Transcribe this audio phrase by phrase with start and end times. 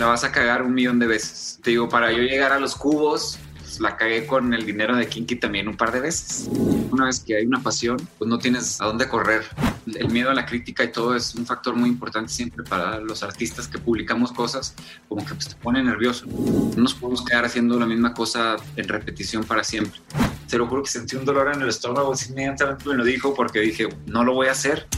[0.00, 1.60] la vas a cagar un millón de veces.
[1.62, 5.06] Te digo, para yo llegar a los cubos, pues, la cagué con el dinero de
[5.06, 6.48] Kinky también un par de veces.
[6.90, 9.44] Una vez que hay una pasión, pues no tienes a dónde correr.
[9.86, 13.22] El miedo a la crítica y todo es un factor muy importante siempre para los
[13.22, 14.74] artistas que publicamos cosas,
[15.06, 16.24] como que pues, te pone nervioso.
[16.26, 20.00] No nos podemos quedar haciendo la misma cosa en repetición para siempre.
[20.48, 23.60] Te lo juro que sentí un dolor en el estómago, inmediatamente me lo dijo porque
[23.60, 24.88] dije, no lo voy a hacer.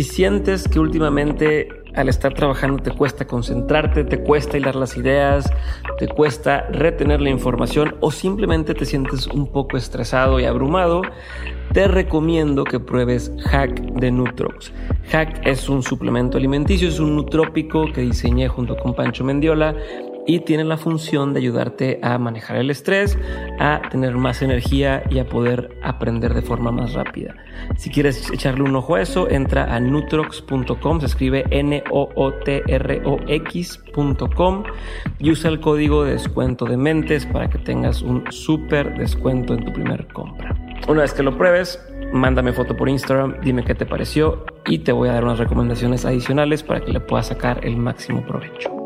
[0.00, 5.52] Si sientes que últimamente al estar trabajando te cuesta concentrarte, te cuesta hilar las ideas,
[5.98, 11.02] te cuesta retener la información o simplemente te sientes un poco estresado y abrumado,
[11.74, 14.72] te recomiendo que pruebes Hack de Nutrox.
[15.10, 19.76] Hack es un suplemento alimenticio, es un nutrópico que diseñé junto con Pancho Mendiola
[20.30, 23.18] y tiene la función de ayudarte a manejar el estrés,
[23.58, 27.34] a tener más energía y a poder aprender de forma más rápida.
[27.76, 31.82] Si quieres echarle un ojo a eso, entra a nutrox.com, se escribe N-O-O-T-R-O-X.com
[35.18, 39.64] y usa el código de descuento de mentes para que tengas un súper descuento en
[39.64, 40.54] tu primera compra.
[40.86, 44.92] Una vez que lo pruebes, mándame foto por Instagram, dime qué te pareció y te
[44.92, 48.79] voy a dar unas recomendaciones adicionales para que le puedas sacar el máximo provecho.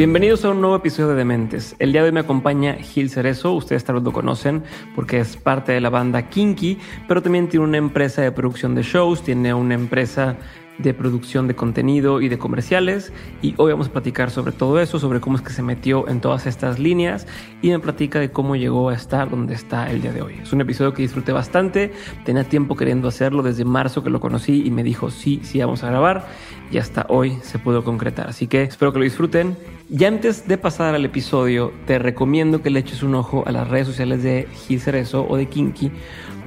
[0.00, 1.76] Bienvenidos a un nuevo episodio de Dementes.
[1.78, 4.62] El día de hoy me acompaña Gil Cerezo, ustedes tal vez lo conocen
[4.94, 8.82] porque es parte de la banda Kinky, pero también tiene una empresa de producción de
[8.82, 10.38] shows, tiene una empresa
[10.78, 13.12] de producción de contenido y de comerciales.
[13.42, 16.22] Y hoy vamos a platicar sobre todo eso, sobre cómo es que se metió en
[16.22, 17.26] todas estas líneas
[17.60, 20.36] y me platica de cómo llegó a estar donde está el día de hoy.
[20.42, 21.92] Es un episodio que disfruté bastante,
[22.24, 25.84] tenía tiempo queriendo hacerlo desde marzo que lo conocí y me dijo sí, sí vamos
[25.84, 26.26] a grabar
[26.70, 28.30] y hasta hoy se pudo concretar.
[28.30, 29.58] Así que espero que lo disfruten.
[29.92, 33.66] Y antes de pasar al episodio, te recomiendo que le eches un ojo a las
[33.66, 34.80] redes sociales de Gil
[35.14, 35.90] o de Kinky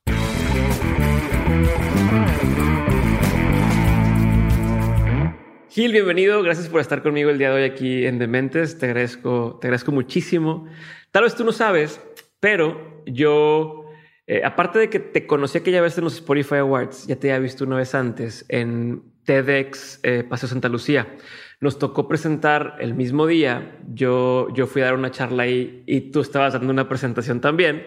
[5.68, 6.42] Gil, bienvenido.
[6.42, 8.80] Gracias por estar conmigo el día de hoy aquí en Dementes.
[8.80, 10.68] Te agradezco, te agradezco muchísimo.
[11.12, 12.00] Tal vez tú no sabes,
[12.40, 13.81] pero yo,
[14.32, 17.44] eh, aparte de que te conocí aquella vez en los Spotify Awards, ya te había
[17.44, 21.18] visto una vez antes en TEDx eh, Paseo Santa Lucía.
[21.60, 23.78] Nos tocó presentar el mismo día.
[23.90, 27.86] Yo, yo fui a dar una charla ahí y tú estabas dando una presentación también.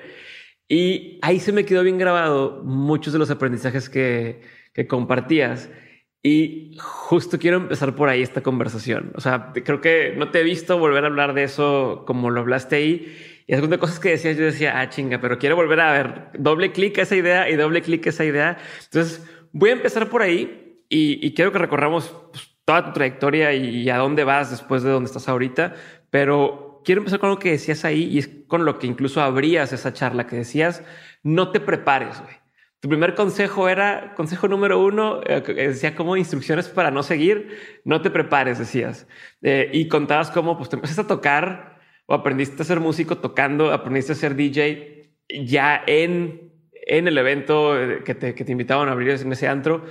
[0.69, 4.43] Y ahí se me quedó bien grabado muchos de los aprendizajes que,
[4.75, 5.71] que compartías.
[6.23, 9.13] Y justo quiero empezar por ahí esta conversación.
[9.15, 12.41] O sea, creo que no te he visto volver a hablar de eso como lo
[12.41, 13.34] hablaste ahí.
[13.47, 16.73] Y algunas cosas que decías, yo decía, ah, chinga, pero quiero volver a ver doble
[16.73, 18.59] clic a esa idea y doble clic a esa idea.
[18.85, 19.23] Entonces,
[19.53, 23.99] voy a empezar por ahí y, quiero que recorramos pues, toda tu trayectoria y, a
[23.99, 25.75] dónde vas después de donde estás ahorita.
[26.11, 29.73] Pero quiero empezar con lo que decías ahí y es con lo que incluso abrías
[29.73, 30.83] esa charla que decías,
[31.23, 32.35] no te prepares, güey.
[32.81, 38.03] Tu primer consejo era, consejo número uno, eh, decía como instrucciones para no seguir, no
[38.03, 39.07] te prepares, decías.
[39.41, 41.74] Eh, y contabas cómo pues te empezaste a tocar
[42.07, 47.81] o aprendiste a ser músico tocando, aprendiste a ser DJ ya en, en el evento
[47.81, 49.85] eh, que te, que te invitaban a abrir en ese antro.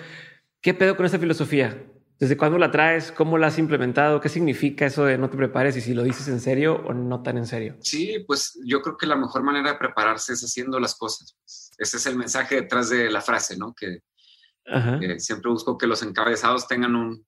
[0.61, 1.77] ¿Qué pedo con esa filosofía?
[2.19, 3.11] ¿Desde cuándo la traes?
[3.11, 4.21] ¿Cómo la has implementado?
[4.21, 7.21] ¿Qué significa eso de no te prepares y si lo dices en serio o no
[7.21, 7.75] tan en serio?
[7.81, 11.35] Sí, pues yo creo que la mejor manera de prepararse es haciendo las cosas.
[11.77, 13.73] Ese es el mensaje detrás de la frase, ¿no?
[13.73, 13.99] Que,
[15.17, 17.25] siempre busco que los encabezados tengan un,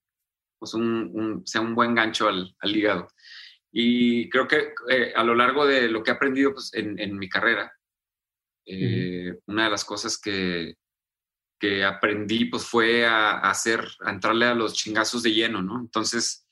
[0.58, 3.10] pues un, sea un buen gancho al, al hígado.
[3.78, 7.18] Y creo que eh, a lo largo de lo que he aprendido pues, en, en
[7.18, 7.74] mi carrera,
[8.66, 10.76] eh, una de las cosas que,
[11.60, 15.78] que aprendí pues fue a, hacer, a entrarle a los chingazos de lleno, ¿no?
[15.78, 16.48] Entonces,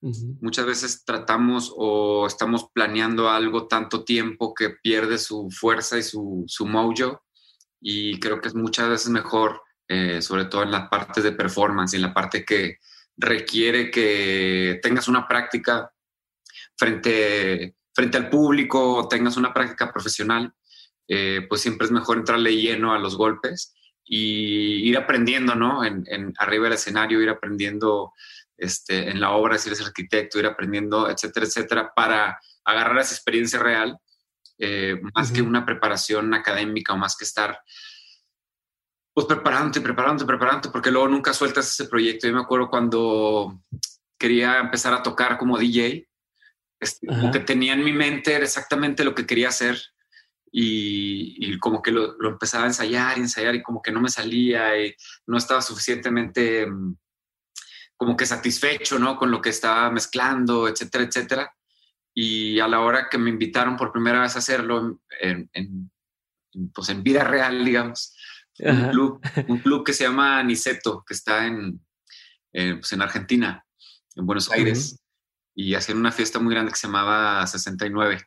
[0.00, 6.42] muchas veces tratamos o estamos planeando algo tanto tiempo que pierde su fuerza y su,
[6.48, 7.22] su mojo
[7.80, 11.94] y creo que es muchas veces mejor, eh, sobre todo en la parte de performance,
[11.94, 12.78] en la parte que
[13.16, 15.93] requiere que tengas una práctica
[16.76, 20.52] frente, frente al público, tengas una práctica profesional,
[21.08, 23.74] eh, pues siempre es mejor entrarle lleno a los golpes
[24.04, 25.84] y ir aprendiendo, ¿no?
[25.84, 28.12] En, arriba del escenario, ir aprendiendo
[28.56, 33.58] este, en la obra, si eres arquitecto, ir aprendiendo, etcétera, etcétera, para agarrar esa experiencia
[33.58, 33.98] real,
[34.58, 37.58] eh, más que una preparación académica o más que estar
[39.14, 42.26] pues preparándote, preparándote, preparándote, porque luego nunca sueltas ese proyecto.
[42.26, 43.60] Yo me acuerdo cuando
[44.18, 46.08] quería empezar a tocar como DJ,
[46.80, 49.78] este, como que tenía en mi mente exactamente lo que quería hacer
[50.56, 54.08] y, como que lo, lo, empezaba a ensayar y ensayar y como que no me
[54.08, 54.94] salía y
[55.26, 56.96] no estaba suficientemente mm,
[57.96, 59.16] como que satisfecho, ¿no?
[59.16, 61.54] Con lo que estaba mezclando, etcétera, etcétera.
[62.14, 65.90] Y a la hora que me invitaron por primera vez a hacerlo en,
[66.72, 68.16] pues en vida real, digamos,
[68.60, 71.84] un club, un club, que se llama Niceto, que está en,
[72.52, 73.64] pues en Argentina,
[74.14, 75.00] en Buenos Aires,
[75.54, 78.20] y hacían una fiesta muy grande que se llamaba 69.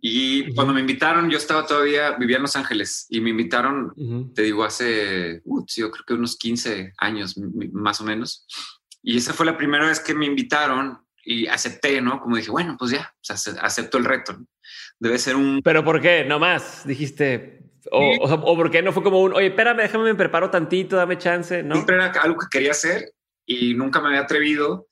[0.00, 3.94] Y cuando me invitaron, yo estaba todavía, vivía en Los Ángeles, y me invitaron,
[4.34, 7.36] te digo, hace, uh, yo creo que unos 15 años
[7.72, 8.46] más o menos.
[9.02, 12.20] Y esa fue la primera vez que me invitaron y acepté, ¿no?
[12.20, 13.14] Como dije, bueno, pues ya,
[13.62, 14.36] acepto el reto.
[14.98, 15.62] Debe ser un...
[15.62, 16.24] Pero ¿por qué?
[16.24, 20.14] No más, dijiste, o, o, por qué no fue como un, oye, espérame, déjame, me
[20.14, 21.74] preparo tantito, dame chance, ¿no?
[21.74, 23.12] Siempre era algo que quería hacer
[23.46, 24.86] y nunca me había atrevido.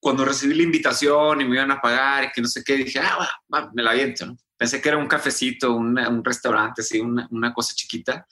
[0.00, 3.00] Cuando recibí la invitación y me iban a pagar y que no sé qué, dije,
[3.00, 4.36] ah, va, me la aviento, ¿no?
[4.56, 8.26] Pensé que era un cafecito, un restaurante, así, una, una cosa chiquita.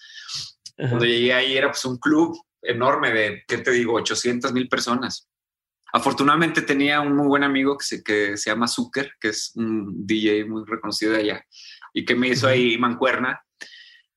[0.77, 5.29] Cuando llegué ahí era pues un club enorme de, ¿qué te digo?, 800 mil personas.
[5.93, 10.07] Afortunadamente tenía un muy buen amigo que se, que se llama Zucker, que es un
[10.07, 11.47] DJ muy reconocido de allá
[11.93, 13.41] y que me hizo ahí mancuerna.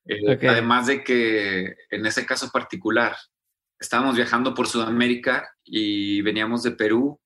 [0.06, 3.16] Eh, además de que en ese caso particular
[3.80, 7.20] estábamos viajando por Sudamérica y veníamos de Perú.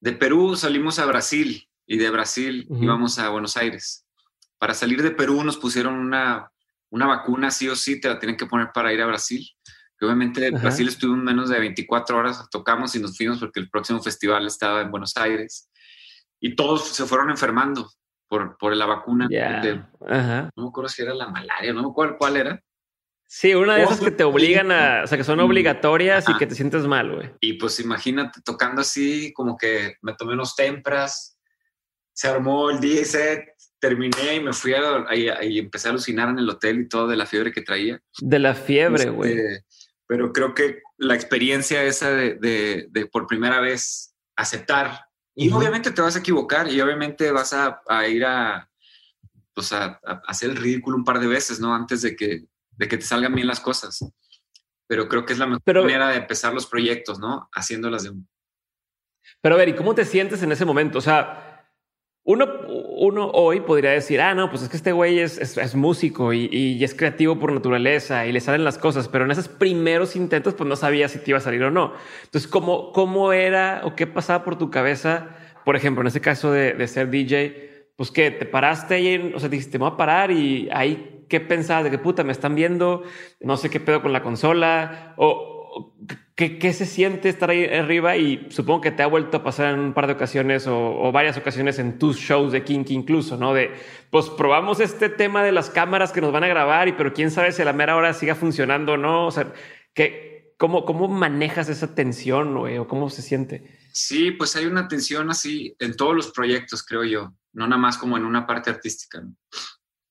[0.00, 4.06] De Perú salimos a Brasil y de Brasil íbamos a Buenos Aires.
[4.58, 6.50] Para salir de Perú nos pusieron una,
[6.90, 9.44] una vacuna, sí o sí, te la tienen que poner para ir a Brasil.
[9.98, 13.68] Que obviamente en Brasil estuvimos menos de 24 horas, tocamos y nos fuimos porque el
[13.68, 15.68] próximo festival estaba en Buenos Aires.
[16.40, 17.90] Y todos se fueron enfermando
[18.28, 19.26] por, por la vacuna.
[20.54, 22.62] No me acuerdo si era la malaria, no me acuerdo cuál era.
[23.30, 26.46] Sí, una de esas que te obligan a, o sea, que son obligatorias y que
[26.46, 27.30] te sientes mal, güey.
[27.40, 31.38] Y pues imagínate tocando así, como que me tomé unos tempras,
[32.14, 33.44] se armó el día set,
[33.78, 37.16] terminé y me fui a, y, empecé a alucinar en el hotel y todo de
[37.16, 38.00] la fiebre que traía.
[38.18, 39.36] De la fiebre, este, güey.
[40.06, 45.08] pero creo que la experiencia esa de, de, de por primera vez aceptar
[45.40, 48.68] y obviamente te vas a equivocar y obviamente vas a, ir a,
[49.54, 51.72] pues a, hacer el ridículo un par de veces, ¿no?
[51.72, 52.46] Antes de que,
[52.78, 54.04] de que te salgan bien las cosas.
[54.86, 57.48] Pero creo que es la mejor manera de empezar los proyectos, ¿no?
[57.52, 58.28] Haciéndolas de un...
[59.42, 60.98] Pero a ver, ¿y cómo te sientes en ese momento?
[60.98, 61.66] O sea,
[62.24, 62.46] uno,
[62.96, 66.48] uno hoy podría decir, ah, no, pues es que este güey es, es, músico y,
[66.50, 70.54] y, es creativo por naturaleza y le salen las cosas, pero en esos primeros intentos,
[70.54, 71.92] pues no sabía si te iba a salir o no.
[72.24, 75.36] Entonces, ¿cómo, cómo era o qué pasaba por tu cabeza?
[75.64, 77.67] Por ejemplo, en ese caso de, de ser DJ,
[77.98, 81.40] pues que te paraste y, o sea, dijiste, me voy a parar y ahí, ¿qué
[81.40, 81.82] pensabas?
[81.82, 83.02] De qué puta me están viendo,
[83.40, 85.56] no sé qué pedo con la consola o
[86.36, 88.16] ¿Qué, se siente estar ahí arriba?
[88.16, 91.36] Y supongo que te ha vuelto a pasar en un par de ocasiones o, varias
[91.36, 93.54] ocasiones en tus shows de Kinky incluso, ¿no?
[93.54, 93.72] De,
[94.10, 97.32] pues probamos este tema de las cámaras que nos van a grabar, y pero quién
[97.32, 99.26] sabe si a la mera hora siga funcionando o no.
[99.26, 99.52] O sea,
[99.94, 100.27] ¿qué,
[100.58, 103.78] cómo, ¿cómo manejas esa tensión o cómo se siente?
[103.92, 107.96] Sí, pues hay una tensión así en todos los proyectos, creo yo, no nada más
[107.96, 109.20] como en una parte artística.
[109.20, 109.34] ¿no?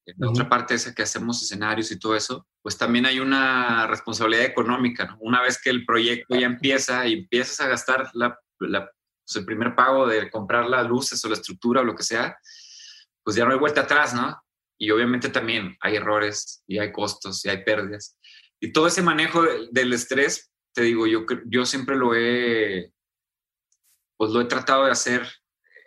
[0.06, 3.88] En la otra parte esa que hacemos escenarios y todo eso, pues también hay una
[3.88, 5.18] responsabilidad económica.
[5.20, 9.76] Una vez que el proyecto ya empieza y empiezas a gastar la, pues el primer
[9.76, 12.38] pago de comprar las luces o la estructura o lo que sea,
[13.22, 14.42] pues ya no hay vuelta atrás, ¿no?
[14.80, 18.17] Y obviamente también hay errores y hay costos y hay pérdidas.
[18.60, 22.92] Y todo ese manejo del estrés, te digo, yo, yo siempre lo he,
[24.18, 25.28] pues lo he tratado de hacer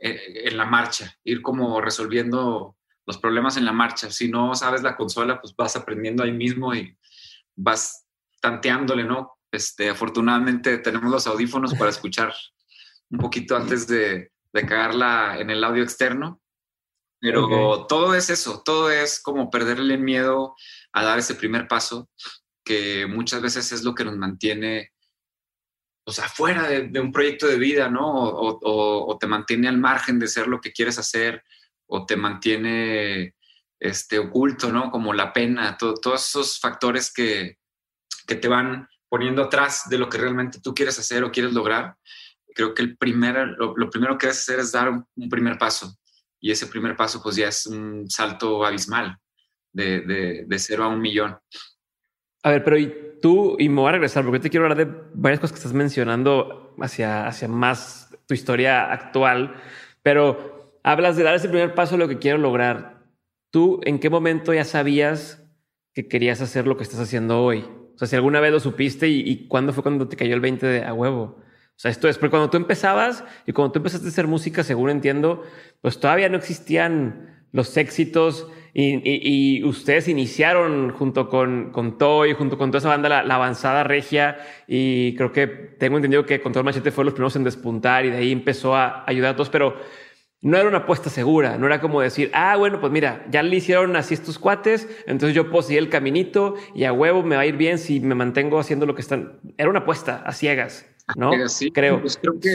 [0.00, 4.10] eh, en la marcha, ir como resolviendo los problemas en la marcha.
[4.10, 6.96] Si no sabes la consola, pues vas aprendiendo ahí mismo y
[7.56, 8.06] vas
[8.40, 9.38] tanteándole, ¿no?
[9.52, 12.32] Este, afortunadamente tenemos los audífonos para escuchar
[13.10, 16.40] un poquito antes de, de cagarla en el audio externo.
[17.20, 20.54] Pero todo es eso, todo es como perderle el miedo
[20.92, 22.08] a dar ese primer paso,
[22.64, 24.92] que muchas veces es lo que nos mantiene
[26.04, 28.10] o sea, fuera de, un proyecto de vida, ¿no?
[28.12, 31.44] o, te mantiene al margen de ser lo que quieres hacer,
[31.86, 33.34] o te mantiene
[33.78, 34.90] este, oculto, ¿no?
[34.90, 37.58] Como la pena, todos esos factores que,
[38.26, 41.96] que te van poniendo atrás de lo que realmente tú quieres hacer o quieres lograr.
[42.54, 45.96] Creo que el primer, lo, primero que debes hacer es dar un, primer paso.
[46.40, 49.16] Y ese primer paso, pues ya es un salto abismal
[49.72, 51.38] de, de, de cero a un millón.
[52.42, 52.76] A ver, pero
[53.20, 55.72] tú, y me voy a regresar porque te quiero hablar de varias cosas que estás
[55.74, 59.54] mencionando hacia, hacia más tu historia actual,
[60.02, 63.04] pero hablas de dar ese primer paso a lo que quiero lograr.
[63.50, 65.44] ¿Tú en qué momento ya sabías
[65.92, 67.66] que querías hacer lo que estás haciendo hoy?
[67.94, 70.40] O sea, si alguna vez lo supiste y, y cuándo fue cuando te cayó el
[70.40, 71.36] 20 de a huevo.
[71.80, 74.62] O sea, esto es, porque cuando tú empezabas y cuando tú empezaste a hacer música,
[74.62, 75.42] según entiendo,
[75.82, 82.70] pues todavía no existían los éxitos y, ustedes iniciaron junto con, con Toy, junto con
[82.70, 84.38] toda esa banda, la, avanzada regia.
[84.66, 88.18] Y creo que tengo entendido que Control Machete fue los primeros en despuntar y de
[88.18, 89.50] ahí empezó a ayudar a todos.
[89.50, 89.76] Pero
[90.42, 93.56] no era una apuesta segura, no era como decir, ah, bueno, pues mira, ya le
[93.56, 97.42] hicieron así estos cuates, entonces yo puedo seguir el caminito y a huevo me va
[97.42, 99.38] a ir bien si me mantengo haciendo lo que están.
[99.58, 100.86] Era una apuesta a ciegas,
[101.16, 101.32] ¿no?
[101.48, 102.00] Sí, creo.
[102.00, 102.50] Pues creo que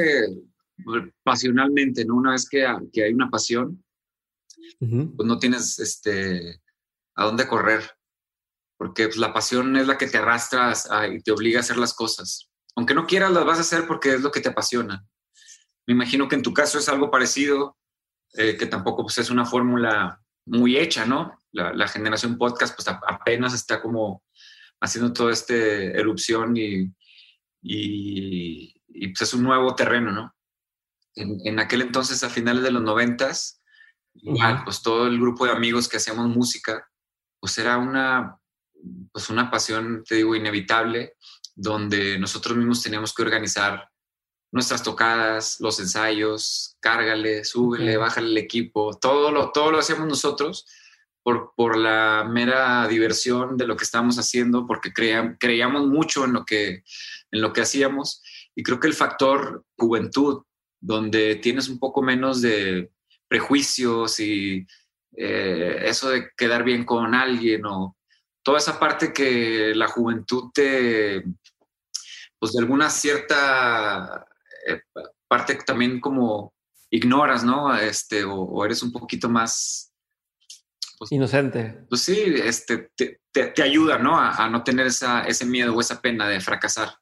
[1.23, 2.15] pasionalmente, ¿no?
[2.15, 3.81] Una vez que, que hay una pasión,
[4.79, 6.61] pues no tienes este,
[7.15, 7.97] a dónde correr,
[8.77, 10.73] porque pues, la pasión es la que te arrastra
[11.11, 12.49] y te obliga a hacer las cosas.
[12.75, 15.05] Aunque no quieras, las vas a hacer porque es lo que te apasiona.
[15.87, 17.77] Me imagino que en tu caso es algo parecido,
[18.33, 21.39] eh, que tampoco pues, es una fórmula muy hecha, ¿no?
[21.51, 24.23] La, generación podcast pues apenas está como
[24.81, 26.93] haciendo toda esta erupción y,
[27.61, 28.73] y,
[29.07, 30.35] pues es un nuevo terreno, ¿no?
[31.15, 33.54] En, en, aquel entonces, a finales de los noventas,
[34.15, 36.87] igual, pues todo el grupo de amigos que hacíamos música,
[37.39, 38.37] pues era una,
[39.11, 41.15] pues una pasión, te digo, inevitable,
[41.55, 43.89] donde nosotros mismos teníamos que organizar
[44.51, 50.65] nuestras tocadas, los ensayos, cárgale, súbele, bájale el equipo, todo lo, todo lo hacíamos nosotros
[51.23, 56.45] por, por la mera diversión de lo que estábamos haciendo, porque creíamos mucho en lo,
[56.45, 56.83] que,
[57.31, 58.21] en lo que hacíamos.
[58.55, 60.43] Y creo que el factor juventud,
[60.79, 62.91] donde tienes un poco menos de,
[63.27, 64.65] prejuicios y
[65.17, 67.95] eh, eso de quedar bien con alguien o
[68.43, 71.23] toda esa parte que la juventud te,
[72.37, 74.27] pues de alguna cierta
[74.67, 74.81] eh,
[75.27, 76.53] parte también como
[76.91, 77.75] ignoras, ¿no?
[77.75, 79.91] Este, o, eres un poquito más...
[80.97, 81.85] Pues, Inocente.
[81.89, 84.17] Pues sí, este, te, ayuda, ¿no?
[84.19, 86.95] A, no tener esa, ese miedo o esa pena de fracasar.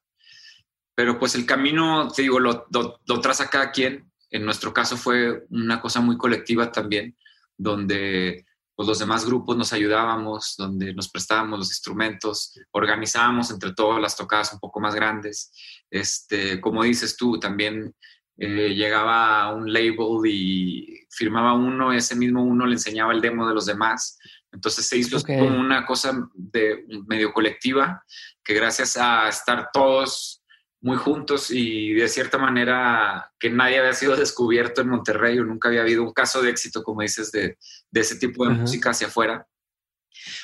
[0.96, 4.98] Pero pues el camino, te digo, lo, lo, lo traza cada quien en nuestro caso
[4.98, 7.16] fue una cosa muy colectiva también,
[7.56, 14.02] donde pues, los demás grupos nos ayudábamos, donde nos prestábamos los instrumentos, organizábamos entre todas
[14.02, 15.52] las tocadas un poco más grandes.
[15.90, 17.96] Este, como dices tú, también
[18.38, 23.54] eh, llegaba un label y firmaba uno, ese mismo uno le enseñaba el demo de
[23.54, 24.18] los demás.
[24.52, 28.04] Entonces se hizo como una cosa de medio colectiva
[28.44, 30.43] que gracias a estar todos
[30.84, 35.70] muy juntos y de cierta manera que nadie había sido descubierto en Monterrey o nunca
[35.70, 37.58] había habido un caso de éxito, como dices, de,
[37.90, 39.48] de ese tipo de música hacia afuera,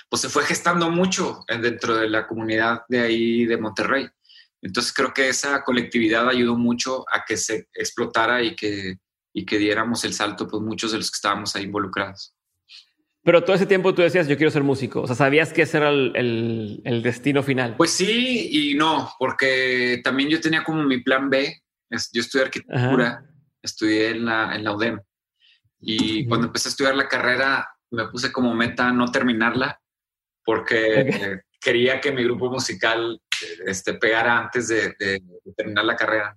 [0.10, 4.08] pues se fue gestando mucho dentro de la comunidad de ahí de Monterrey.
[4.62, 8.98] Entonces creo que esa colectividad ayudó mucho a que se explotara y que,
[9.34, 12.34] y que diéramos el salto, pues muchos de los que estábamos ahí involucrados.
[13.30, 15.02] Pero todo ese tiempo tú decías, yo quiero ser músico.
[15.02, 17.76] O sea, ¿sabías que ese era el, el, destino final?
[17.78, 21.62] Pues sí y no, porque también yo tenía como mi plan B.
[22.12, 23.24] Yo estudié arquitectura,
[23.62, 25.00] estudié en la, en la UDEM.
[25.80, 29.80] Y cuando empecé a estudiar la carrera, me puse como meta no terminarla,
[30.44, 33.22] porque quería que mi grupo musical
[33.64, 35.22] este, pegara antes de, de,
[35.56, 36.36] terminar la carrera.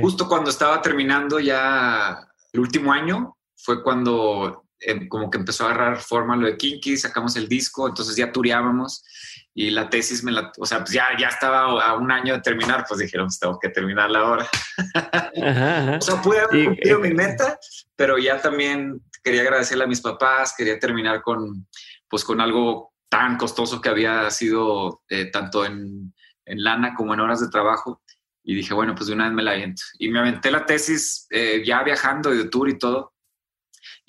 [0.00, 5.72] Justo cuando estaba terminando ya el último año, fue cuando Em, como que empezó a
[5.72, 9.04] agarrar forma lo de Kinky, sacamos el disco, entonces ya tureábamos
[9.52, 12.40] y la tesis me la, o sea, pues ya, ya estaba a un año de
[12.40, 14.48] terminar, pues dijeron, pues tengo que terminarla ahora.
[15.98, 17.58] o sea, pude haber cumplido mi meta,
[17.94, 21.66] pero ya también quería agradecerle a mis papás, quería terminar con,
[22.08, 26.14] pues con algo tan costoso que había sido eh, tanto en,
[26.46, 28.00] en, lana como en horas de trabajo.
[28.42, 29.82] Y dije, bueno, pues de una vez me la aviento.
[29.98, 33.12] Y me aventé la tesis eh, ya viajando de tour y todo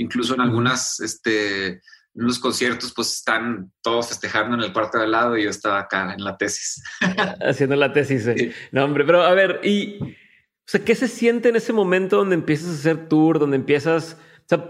[0.02, 1.80] incluso en algunas, este, en
[2.14, 5.80] los conciertos, pues están todos festejando en el cuarto de al lado y yo estaba
[5.80, 6.84] acá en la tesis.
[7.42, 8.28] Haciendo la tesis.
[8.28, 8.54] Eh.
[8.72, 12.36] No, hombre, pero a ver, y, o sea, ¿qué se siente en ese momento donde
[12.36, 14.18] empiezas a hacer tour, donde empiezas...
[14.44, 14.68] O sea,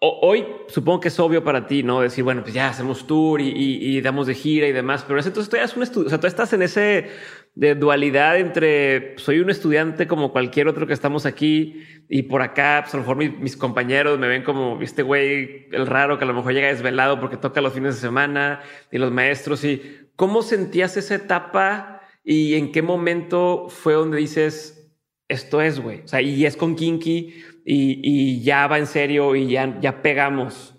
[0.00, 2.02] hoy supongo que es obvio para ti, ¿no?
[2.02, 5.48] Decir, bueno, pues ya hacemos tour y, y, damos de gira y demás, pero entonces
[5.48, 7.08] tú, eres un estudio, o sea, tú estás en ese
[7.54, 12.80] de dualidad entre soy un estudiante como cualquier otro que estamos aquí y por acá,
[12.82, 16.26] pues a lo mejor mis, compañeros me ven como este güey, el raro que a
[16.26, 19.64] lo mejor llega desvelado porque toca los fines de semana y los maestros.
[19.64, 24.90] y ¿Cómo sentías esa etapa y en qué momento fue donde dices
[25.28, 26.02] esto es, güey?
[26.02, 30.02] O sea, y es con Kinky y, y ya va en serio y ya, ya
[30.02, 30.74] pegamos.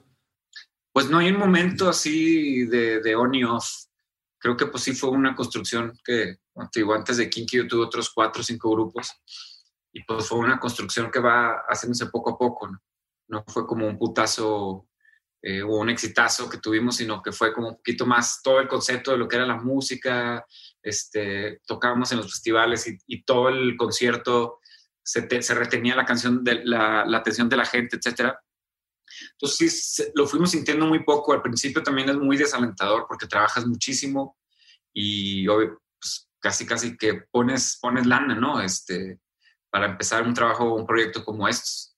[0.92, 3.86] Pues no hay un momento así de, de on y off
[4.44, 6.36] creo que pues sí fue una construcción que,
[6.72, 9.12] te digo, antes de Kinky yo tuve otros cuatro o cinco grupos
[9.92, 12.80] y pues fue una construcción que va haciéndose poco a poco, ¿no?
[13.28, 14.88] No fue como un putazo
[15.42, 18.68] eh, o un exitazo que tuvimos, sino que fue como un poquito más todo el
[18.68, 20.46] concepto de lo que era la música,
[20.82, 24.60] este, tocábamos en los festivales y, todo el concierto
[25.04, 28.40] se, se, retenía la canción de la, la atención de la gente, etcétera.
[29.32, 31.34] Entonces sí, lo fuimos sintiendo muy poco.
[31.34, 34.38] Al principio también es muy desalentador porque trabajas muchísimo
[34.94, 38.62] y pues, casi casi que pones, pones lana, ¿no?
[38.62, 39.18] Este,
[39.72, 41.96] para empezar un trabajo, un proyecto como estos.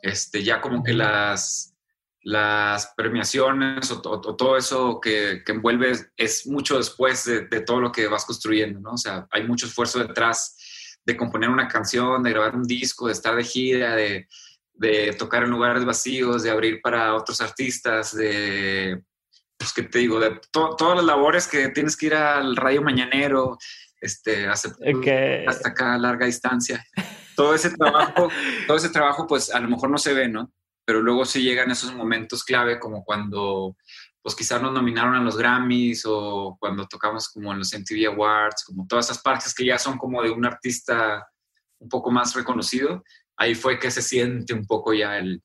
[0.00, 1.74] Este, ya como que las,
[2.22, 7.90] las premiaciones o, todo eso que, que, envuelve es mucho después de, de, todo lo
[7.90, 8.92] que vas construyendo, ¿no?
[8.92, 10.56] O sea, hay mucho esfuerzo detrás
[11.04, 14.28] de componer una canción, de grabar un disco, de estar de gira, de,
[14.74, 19.02] de tocar en lugares vacíos, de abrir para otros artistas, de,
[19.62, 20.18] pues, ¿qué te digo?
[20.18, 23.58] De todas las labores que tienes que ir al radio mañanero,
[24.00, 24.46] este,
[25.46, 26.84] hasta acá a larga distancia.
[27.36, 28.28] Todo ese trabajo,
[28.66, 30.52] todo ese trabajo, pues a lo mejor no se ve, ¿no?
[30.84, 33.76] Pero luego sí llegan esos momentos clave, como cuando,
[34.20, 38.64] pues quizás nos nominaron a los Grammys o cuando tocamos como en los MTV Awards,
[38.64, 41.26] como todas esas partes que ya son como de un artista
[41.78, 43.02] un poco más reconocido
[43.36, 45.42] ahí fue que se siente un poco ya el,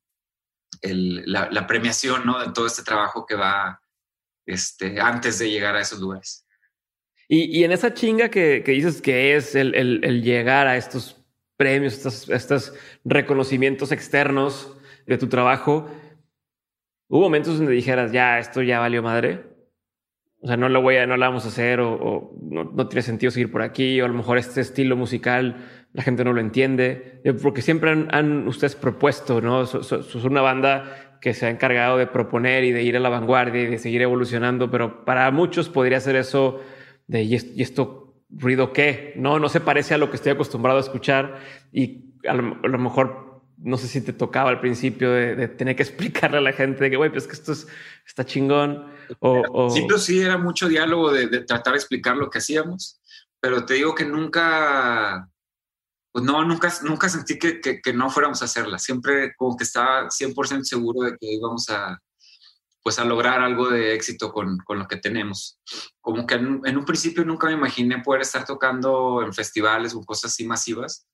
[0.82, 2.40] la, premiación ¿no?
[2.40, 3.80] de todo este trabajo que va
[4.48, 6.46] este, antes de llegar a esos lugares.
[7.30, 11.22] Y, en esa chinga que, dices que es el, llegar a estos
[11.58, 12.74] premios, estos, estos
[13.04, 15.90] reconocimientos externos de tu trabajo,
[17.10, 19.44] ¿hubo momentos donde dijeras, ya, esto ya valió madre?
[20.40, 23.02] O sea, no lo voy a, no lo vamos a hacer, o, no, no, tiene
[23.02, 26.40] sentido seguir por aquí, o a lo mejor este estilo musical la gente no lo
[26.40, 29.66] entiende, eh, porque siempre han, ustedes propuesto, ¿no?
[29.66, 33.64] Son una banda que se ha encargado de proponer y de ir a la vanguardia
[33.64, 36.62] y de seguir evolucionando, pero para muchos podría ser eso
[37.08, 39.14] de, ¿y esto, ruido qué?
[39.16, 41.40] No, no se parece a lo que estoy acostumbrado a escuchar
[41.72, 46.38] y a lo, mejor no sé si te tocaba al principio de, tener que explicarle
[46.38, 47.54] a la gente que, güey, pues que esto
[48.06, 48.86] está chingón.
[49.20, 53.02] O, Sí, pero sí era mucho diálogo de, de, tratar de explicar lo que hacíamos,
[53.40, 55.30] pero te digo que nunca,
[56.18, 58.80] pues no, nunca, nunca sentí que, que, no fuéramos a hacerla.
[58.80, 62.02] Siempre como que estaba 100% seguro de que íbamos a,
[62.82, 65.60] pues a lograr algo de éxito con, con lo que tenemos.
[66.02, 70.32] Como que en, un principio nunca me imaginé poder estar tocando en festivales o cosas
[70.32, 71.06] así masivas,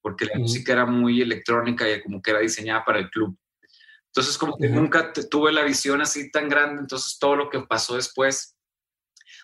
[0.00, 3.36] porque la música era muy electrónica y como que era diseñada para el club.
[4.12, 7.96] Entonces como que nunca tuve la visión así tan grande, entonces todo lo que pasó
[7.96, 8.56] después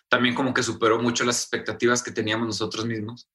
[0.07, 3.27] también como que superó mucho las expectativas que teníamos nosotros mismos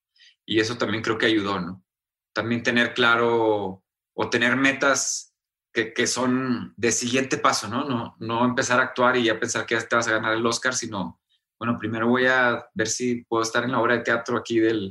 [0.48, 1.84] y eso también creo que ayudó, ¿no?
[2.32, 3.84] También tener claro
[4.14, 5.34] o tener metas
[5.74, 7.84] que, que, son de siguiente paso, ¿no?
[7.84, 8.16] ¿no?
[8.18, 10.74] No empezar a actuar y ya pensar que ya te vas a ganar el Oscar,
[10.74, 11.20] sino,
[11.58, 14.90] bueno, primero voy a ver si puedo estar en la obra de teatro aquí del,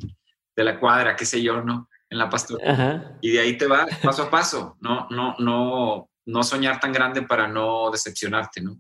[0.56, 1.90] de la cuadra, qué sé yo, ¿no?
[2.08, 3.18] En la pastora.
[3.22, 7.24] Y de ahí te va paso a paso, no, no, no, no soñar tan grande
[7.24, 8.80] para no decepcionarte, ¿no?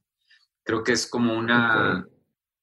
[0.64, 2.06] Creo que es como una,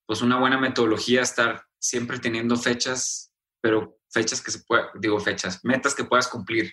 [0.06, 5.60] pues una buena metodología estar siempre teniendo fechas, pero fechas que se puedan, digo fechas,
[5.64, 6.72] metas que puedas cumplir.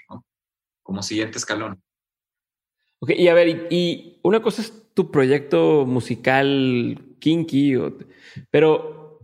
[0.84, 1.82] Como siguiente escalón.
[2.99, 7.77] Ok, y a ver, y, una cosa es tu proyecto musical kinky,
[8.49, 9.19] pero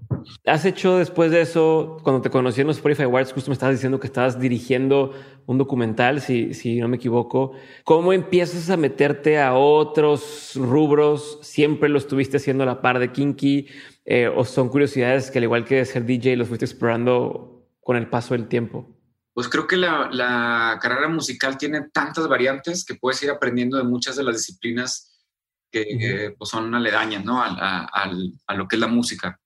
[0.46, 3.76] has hecho después de eso, cuando te conocí en los Spotify Awards, justo me estabas
[3.76, 5.14] diciendo que estabas dirigiendo
[5.46, 7.54] un documental, si, si no me equivoco.
[7.84, 11.40] ¿Cómo empiezas a meterte a otros rubros?
[11.42, 13.68] ¿Siempre lo estuviste haciendo a la par de kinky?
[14.06, 17.57] Eh, ¿O son curiosidades que al igual que ser DJ los fuiste explorando
[17.88, 18.86] con el paso del tiempo?
[19.34, 24.18] Pues creo que la, carrera musical tiene tantas variantes que puedes ir aprendiendo de muchas
[24.18, 25.26] de las disciplinas
[25.72, 27.42] que pues son aledañas ¿no?
[27.42, 28.12] a,
[28.54, 29.40] lo que es la música.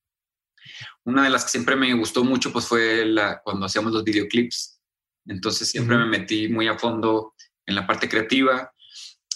[1.03, 4.81] Una de las que siempre me gustó mucho pues fue la, cuando hacíamos los videoclips.
[5.27, 7.35] Entonces siempre me metí muy a fondo
[7.67, 8.73] en la parte creativa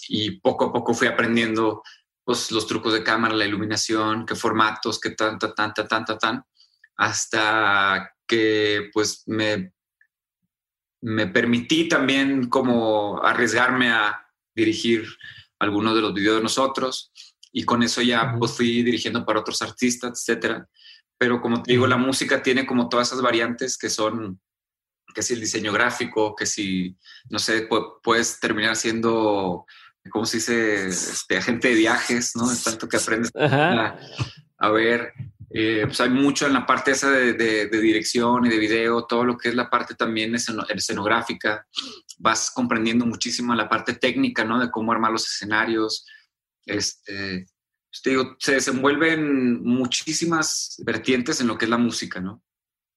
[0.08, 1.84] y poco a poco fui aprendiendo
[2.24, 6.42] pues, los trucos de cámara, la iluminación, qué formatos, qué tanta, tanta, tanta, tan,
[6.96, 9.72] hasta que pues me,
[11.00, 15.06] me permití también como arriesgarme a dirigir
[15.58, 17.12] algunos de los videos de nosotros
[17.52, 20.68] y con eso ya pues fui dirigiendo para otros artistas, etcétera.
[21.18, 24.40] Pero como te digo, la música tiene como todas esas variantes que son,
[25.14, 26.96] que si el diseño gráfico, que si,
[27.30, 27.66] no sé,
[28.02, 29.64] puedes terminar siendo,
[30.10, 30.88] ¿cómo se dice?
[30.88, 32.50] Este, agente de viajes, ¿no?
[32.52, 33.98] Es tanto que aprendes a,
[34.58, 35.14] a, ver
[35.58, 39.38] eh, pues hay mucho en la parte esa de, dirección y de video, todo lo
[39.38, 41.66] que es la parte también escenográfica.
[42.18, 44.60] Vas comprendiendo muchísimo la parte técnica, ¿no?
[44.60, 46.04] De cómo armar los escenarios.
[46.66, 47.46] Este,
[48.02, 52.42] te digo, se desenvuelven muchísimas vertientes en lo que es la música, ¿no?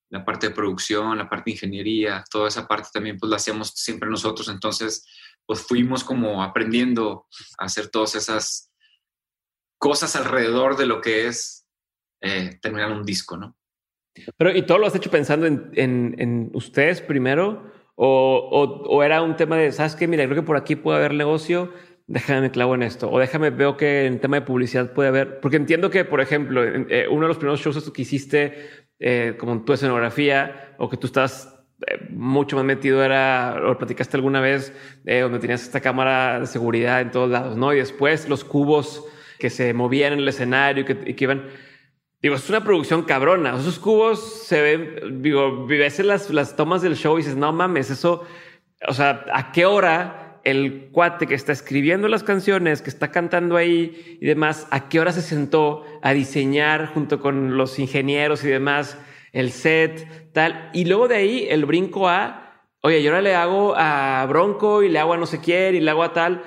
[0.09, 3.69] La parte de producción, la parte de ingeniería, toda esa parte también pues la hacíamos
[3.69, 5.07] siempre nosotros, entonces
[5.45, 7.25] pues fuimos como aprendiendo
[7.57, 8.69] a hacer todas esas
[9.77, 11.58] cosas alrededor de lo que es
[12.21, 13.55] eh, terminar un disco, ¿no?
[14.37, 17.71] Pero, ¿y todo lo has hecho pensando en, en, ustedes primero?
[17.95, 20.07] O, o, era un tema de, ¿sabes qué?
[20.07, 21.73] Mira, creo que por aquí puede haber negocio,
[22.07, 23.09] déjame me clavo en esto.
[23.11, 26.63] O déjame, veo que en tema de publicidad puede haber, porque entiendo que, por ejemplo,
[26.63, 30.97] eh, uno de los primeros shows que hiciste, eh, como en tu escenografía, o que
[30.97, 31.55] tú estás
[31.87, 37.01] eh, mucho más metido era, o platicaste alguna vez, donde tenías esta cámara de seguridad
[37.01, 37.73] en todos lados, ¿no?
[37.73, 39.05] Y después los cubos
[39.39, 41.47] que se movían en el escenario que, y que iban
[42.21, 43.55] Digo, es una producción cabrona.
[43.57, 47.89] Esos cubos se ven, digo, ves las, las tomas del show y dices, no mames,
[47.89, 48.25] eso,
[48.87, 53.55] o sea, ¿a qué hora el cuate que está escribiendo las canciones, que está cantando
[53.55, 58.49] ahí y demás, a qué hora se sentó a diseñar junto con los ingenieros y
[58.49, 58.97] demás
[59.31, 60.71] el set, tal?
[60.73, 64.89] Y luego de ahí el brinco a, oye, yo ahora le hago a Bronco y
[64.89, 66.43] le hago a no sé quién y le hago a tal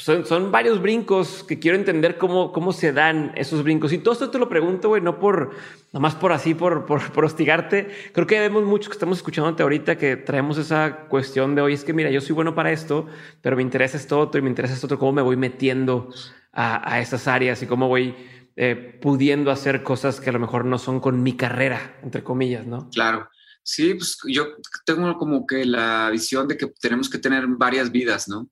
[0.00, 3.92] son, varios brincos que quiero entender cómo, cómo se dan esos brincos.
[3.92, 5.50] Y todo esto te lo pregunto, güey, no por,
[5.92, 7.90] nada más por así, por, por, hostigarte.
[8.12, 11.84] Creo que vemos muchos que estamos escuchándote ahorita que traemos esa cuestión de hoy, es
[11.84, 13.06] que mira, yo soy bueno para esto,
[13.42, 16.08] pero me interesa esto otro y me interesa esto otro, cómo me voy metiendo
[16.52, 18.14] a, a esas áreas y cómo voy
[18.56, 22.66] eh, pudiendo hacer cosas que a lo mejor no son con mi carrera, entre comillas,
[22.66, 22.90] ¿no?
[22.90, 23.28] Claro.
[23.62, 24.48] Sí, pues yo
[24.84, 28.48] tengo como que la visión de que tenemos que tener varias vidas, ¿no?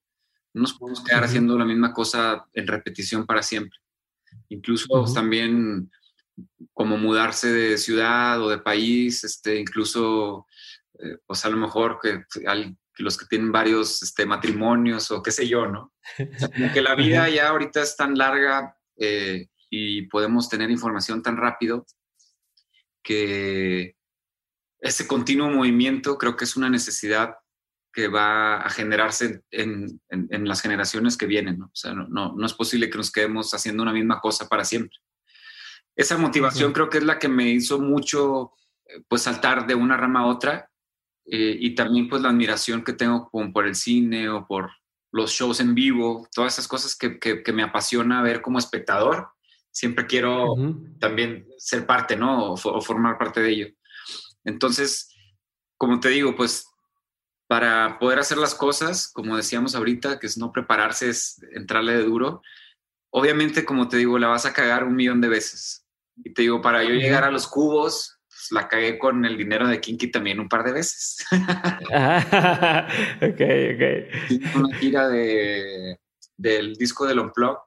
[0.58, 3.78] No nos podemos quedar haciendo la misma cosa en repetición para siempre.
[4.48, 5.88] Incluso también
[6.72, 10.46] como mudarse de ciudad o de país, este, incluso,
[10.98, 12.24] eh, pues a lo mejor que,
[12.96, 15.92] los que tienen varios este, matrimonios o qué sé yo, ¿no?
[16.52, 21.36] como que la vida ya ahorita es tan larga eh, y podemos tener información tan
[21.36, 21.86] rápido
[23.00, 23.94] que
[24.80, 27.36] ese continuo movimiento creo que es una necesidad
[27.92, 31.58] que va a generarse en, las generaciones que vienen.
[31.58, 31.66] ¿no?
[31.66, 34.98] O sea, no, no, es posible que nos quedemos haciendo una misma cosa para siempre.
[35.96, 38.52] Esa motivación creo que es la que me hizo mucho
[38.86, 40.70] eh, pues saltar de una rama a otra
[41.26, 44.70] eh, y también pues la admiración que tengo por el cine o por
[45.10, 49.30] los shows en vivo, todas esas cosas que, que, me apasiona ver como espectador.
[49.70, 50.54] Siempre quiero
[51.00, 52.52] también ser parte, ¿no?
[52.52, 53.68] o formar parte de ello.
[54.44, 55.14] Entonces,
[55.76, 56.67] como te digo, pues
[57.48, 62.04] para poder hacer las cosas, como decíamos ahorita, que es no prepararse, es entrarle de
[62.04, 62.42] duro.
[63.10, 65.86] Obviamente, como te digo, la vas a cagar un millón de veces.
[66.22, 69.66] Y te digo, para yo llegar a los cubos, pues, la cagué con el dinero
[69.66, 71.24] de Kinky también un par de veces.
[71.92, 73.40] ah, ok,
[73.74, 74.56] ok.
[74.56, 75.98] Una gira de,
[76.36, 77.58] del disco del Unplug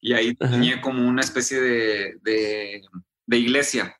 [0.00, 2.80] y ahí tenía como una especie de, de,
[3.26, 3.97] de iglesia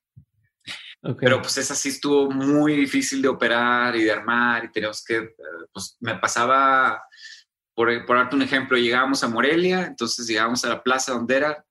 [1.18, 5.34] pero pues esa sí estuvo muy difícil de operar y de armar y tenemos que,
[5.72, 7.02] pues me pasaba,
[7.74, 11.64] por, por darte un ejemplo, llegábamos a Morelia, entonces llegábamos a la plaza donde era,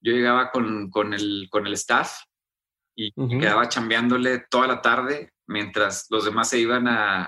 [0.00, 2.20] yo llegaba con, con, el, con el staff
[2.94, 7.22] y quedaba chambeándole toda la tarde mientras los demás se iban a,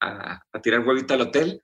[0.00, 1.60] a, a, tirar huevita al hotel.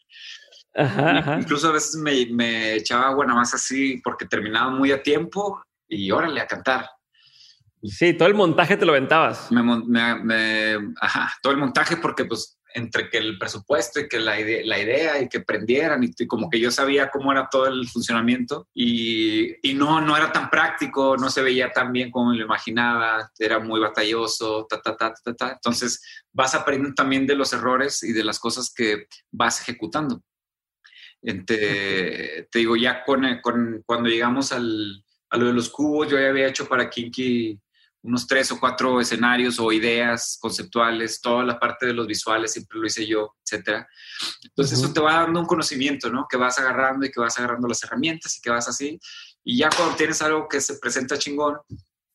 [1.38, 5.62] Incluso a veces me, me echaba agua nada más así porque terminaba muy a tiempo
[5.88, 6.88] y órale a cantar.
[7.82, 9.48] Sí, todo el montaje te lo ventabas.
[11.00, 15.20] ajá, todo el montaje porque pues entre que el presupuesto y que la, la idea
[15.20, 19.74] y que prendieran y, como que yo sabía cómo era todo el funcionamiento y, y,
[19.74, 23.58] no, no era tan práctico, no se veía tan bien como me lo imaginaba, era
[23.58, 25.52] muy batalloso, ta, ta, ta, ta, ta.
[25.52, 30.22] Entonces vas aprendiendo también de los errores y de las cosas que vas ejecutando.
[31.20, 36.28] te digo, ya con, con, cuando llegamos al, a lo de los cubos, yo ya
[36.28, 37.58] había hecho para Kinky
[38.02, 42.78] unos tres o cuatro escenarios o ideas conceptuales, toda la parte de los visuales siempre
[42.78, 43.88] lo hice yo, etcétera.
[44.42, 46.26] Entonces eso te va dando un conocimiento, ¿no?
[46.28, 48.98] Que vas agarrando y que vas agarrando las herramientas y que vas así.
[49.44, 51.58] Y ya cuando tienes algo que se presenta chingón,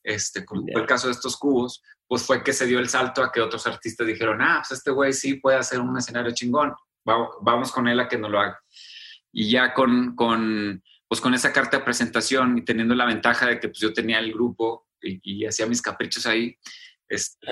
[0.03, 3.23] este, como fue el caso de estos cubos, pues fue que se dio el salto
[3.23, 6.73] a que otros artistas dijeron, ah, pues este güey sí puede hacer un escenario chingón,
[7.05, 8.59] vamos, con él a que nos lo haga.
[9.31, 13.59] Y ya con, con, pues con esa carta de presentación y teniendo la ventaja de
[13.59, 16.57] que pues yo tenía el grupo y, hacía mis caprichos ahí,
[17.07, 17.47] este,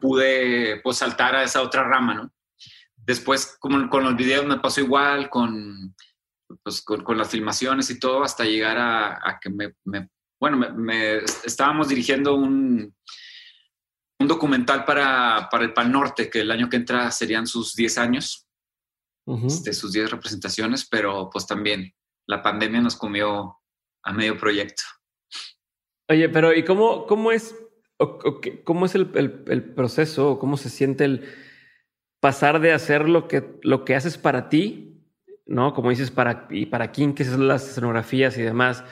[0.00, 2.32] pude pues, saltar a esa otra rama, ¿no?
[2.96, 5.94] Después, como con los videos me pasó igual, con,
[6.62, 9.74] pues, con, las filmaciones y todo, hasta llegar a, que me,
[10.40, 12.94] bueno, me, estábamos dirigiendo un,
[14.18, 17.98] un documental para, para, el Pan Norte, que el año que entra serían sus 10
[17.98, 18.46] años,
[19.26, 21.94] de este, sus 10 representaciones, pero pues también
[22.26, 23.58] la pandemia nos comió
[24.02, 24.82] a medio proyecto.
[26.08, 27.54] Oye, pero ¿y cómo, cómo es,
[28.64, 29.10] cómo es el,
[29.46, 30.38] el, proceso?
[30.38, 31.24] ¿Cómo se siente el
[32.20, 35.02] pasar de hacer lo que, lo que haces para ti,
[35.46, 35.72] ¿no?
[35.72, 38.84] Como dices, para, y para quién, que son las escenografías y demás,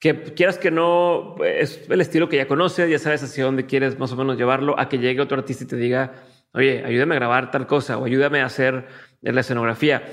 [0.00, 3.98] que quieras que no, es el estilo que ya conoces, ya sabes hacia dónde quieres
[3.98, 6.14] más o menos llevarlo, a que llegue otro artista y te diga,
[6.52, 8.88] oye, ayúdame a grabar tal cosa o ayúdame a hacer
[9.22, 10.04] la escenografía.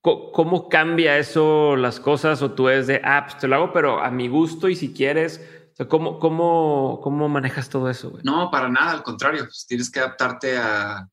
[0.00, 2.40] ¿Cómo cambia eso las cosas?
[2.40, 4.94] O tú es de, ah, pues te lo hago, pero a mi gusto y si
[4.94, 5.57] quieres.
[5.86, 8.18] ¿Cómo, cómo, cómo manejas todo eso?
[8.24, 9.44] No, para nada, al contrario.
[9.44, 11.08] Pues tienes que adaptarte a,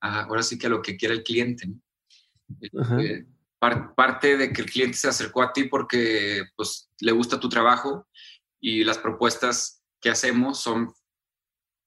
[0.00, 1.68] ahora sí que a lo que quiera el cliente.
[3.02, 3.26] Eh,
[3.58, 8.06] parte de que el cliente se acercó a ti porque pues, le gusta tu trabajo
[8.60, 10.92] y las propuestas que hacemos son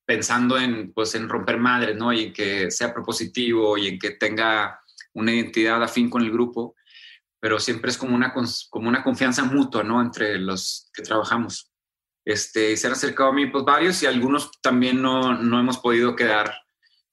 [0.05, 2.11] pensando en, pues, en romper madres, ¿no?
[2.11, 4.81] Y en que sea propositivo y en que tenga
[5.13, 6.75] una identidad afín con el grupo,
[7.39, 8.33] pero siempre es como una,
[8.69, 10.01] como una confianza mutua, ¿no?
[10.01, 11.70] Entre los que trabajamos.
[12.25, 16.15] Este, se han acercado a mí pues varios y algunos también no, no hemos podido
[16.15, 16.53] quedar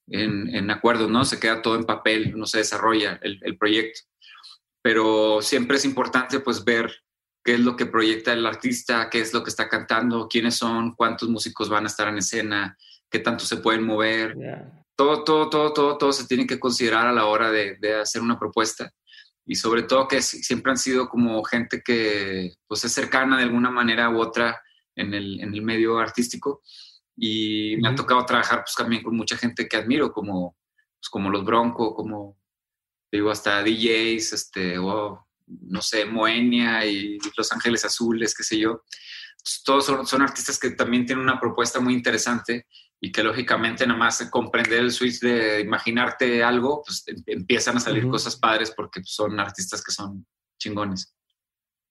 [0.06, 1.24] en, en acuerdo, ¿no?
[1.24, 4.00] Se queda todo en papel, no se desarrolla el, el proyecto.
[4.82, 6.92] Pero siempre es importante pues ver
[7.44, 10.94] qué es lo que proyecta el artista, qué es lo que está cantando, quiénes son,
[10.94, 12.76] cuántos músicos van a estar en escena,
[13.10, 14.36] qué tanto se pueden mover.
[14.94, 18.38] Todo, todo, todo, todo, todo se tiene que considerar a la hora de, hacer una
[18.38, 18.92] propuesta.
[19.46, 23.70] Y sobre todo que siempre han sido como gente que pues es cercana de alguna
[23.70, 24.60] manera u otra
[24.98, 26.62] en el, en el medio artístico.
[27.16, 30.56] Y me ha tocado trabajar pues también con mucha gente que admiro, como,
[31.00, 32.38] pues, como los Bronco, como
[33.10, 38.84] digo, hasta DJs, este, o no sé, Moenia y Los Ángeles Azules, qué sé yo.
[39.64, 42.66] todos son, artistas que también tienen una propuesta muy interesante
[43.00, 47.80] y que lógicamente nada más comprender el switch de imaginarte algo, pues em, empiezan a
[47.80, 50.26] salir cosas padres porque pues, son artistas que son
[50.58, 51.14] chingones.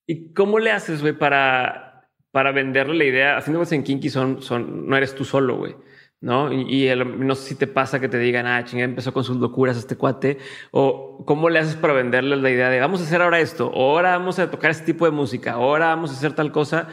[0.05, 1.86] ¿Y cómo le haces, güey, para,
[2.31, 3.37] para venderle la idea?
[3.37, 5.75] A fin de cuentas en Kinky son, son, no eres tú solo, güey.
[6.19, 6.51] ¿no?
[6.51, 9.77] Y, no sé si te pasa que te digan, ah, chingada, empezó con sus locuras
[9.77, 10.39] este cuate,
[10.71, 14.17] o cómo le haces para venderle la idea de, vamos a hacer ahora esto, ahora
[14.17, 16.87] vamos a tocar este tipo de música, ahora vamos a hacer tal cosa.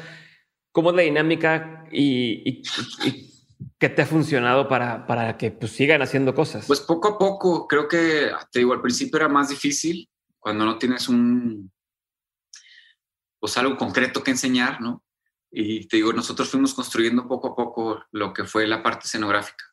[0.73, 2.63] ¿Cómo es la dinámica y,
[3.79, 6.67] qué te ha funcionado para, para que pues, sigan haciendo cosas?
[6.67, 10.09] Pues poco a poco, creo que, te digo, al principio era más difícil
[10.41, 11.71] cuando no tienes un,
[13.39, 15.04] pues algo concreto que enseñar, ¿no?
[15.57, 19.65] Y te digo, nosotros fuimos construyendo poco a poco lo que fue la parte escenográfica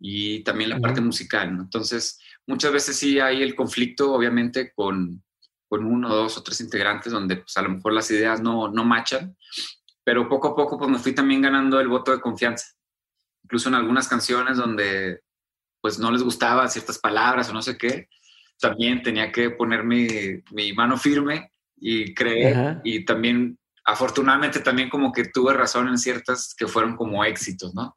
[0.00, 1.62] y también la parte musical, ¿no?
[1.64, 5.22] Entonces, muchas veces sí hay el conflicto, obviamente, con,
[5.68, 8.84] con uno, dos o tres integrantes donde pues, a lo mejor las ideas no, no
[8.84, 9.36] machan,
[10.02, 12.72] pero poco a poco pues me fui también ganando el voto de confianza.
[13.44, 15.20] Incluso en algunas canciones donde
[15.82, 18.08] pues no les gustaban ciertas palabras o no sé qué,
[18.58, 20.08] también tenía que poner mi,
[20.52, 26.54] mi mano firme y creer y también afortunadamente también como que tuve razón en ciertas
[26.56, 27.96] que fueron como éxitos, ¿no?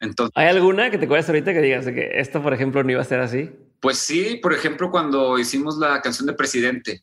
[0.00, 3.00] Entonces, ¿Hay alguna que te acuerdas ahorita que digas que esto, por ejemplo, no iba
[3.00, 3.50] a ser así?
[3.80, 7.02] Pues sí, por ejemplo, cuando hicimos la canción de Presidente,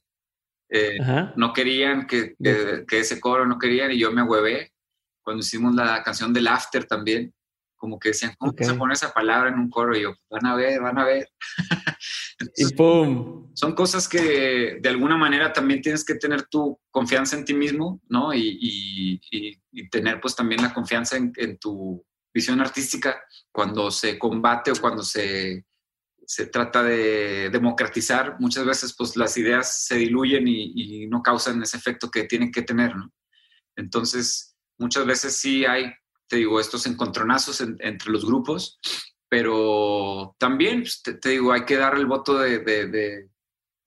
[0.69, 0.98] eh,
[1.36, 4.72] no querían que, que, ese coro, no querían y yo me huevé.
[5.24, 7.34] Cuando hicimos la canción del After también,
[7.84, 9.93] como que decían, ¿cómo se pone esa palabra en un coro?
[9.93, 11.28] Y yo, van a ver, van a ver.
[12.56, 13.52] y pum.
[13.54, 18.02] Son cosas que de alguna manera también tienes que tener tu confianza en ti mismo,
[18.08, 18.34] ¿no?
[18.34, 22.02] Y, y, tener pues también la confianza en, tu
[22.34, 25.65] visión artística cuando se combate o cuando se,
[26.26, 28.38] se trata de democratizar.
[28.39, 32.62] Muchas veces pues las ideas se diluyen y, no causan ese efecto que tienen que
[32.62, 33.12] tener, ¿no?
[33.76, 35.91] Entonces, muchas veces sí hay
[36.34, 38.80] te digo, estos encontronazos entre los grupos,
[39.30, 43.30] pero también, pues, te, digo, hay que dar el voto de,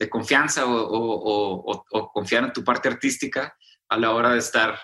[0.09, 3.53] confianza o, confiar en tu parte artística
[3.89, 4.79] a la hora de estar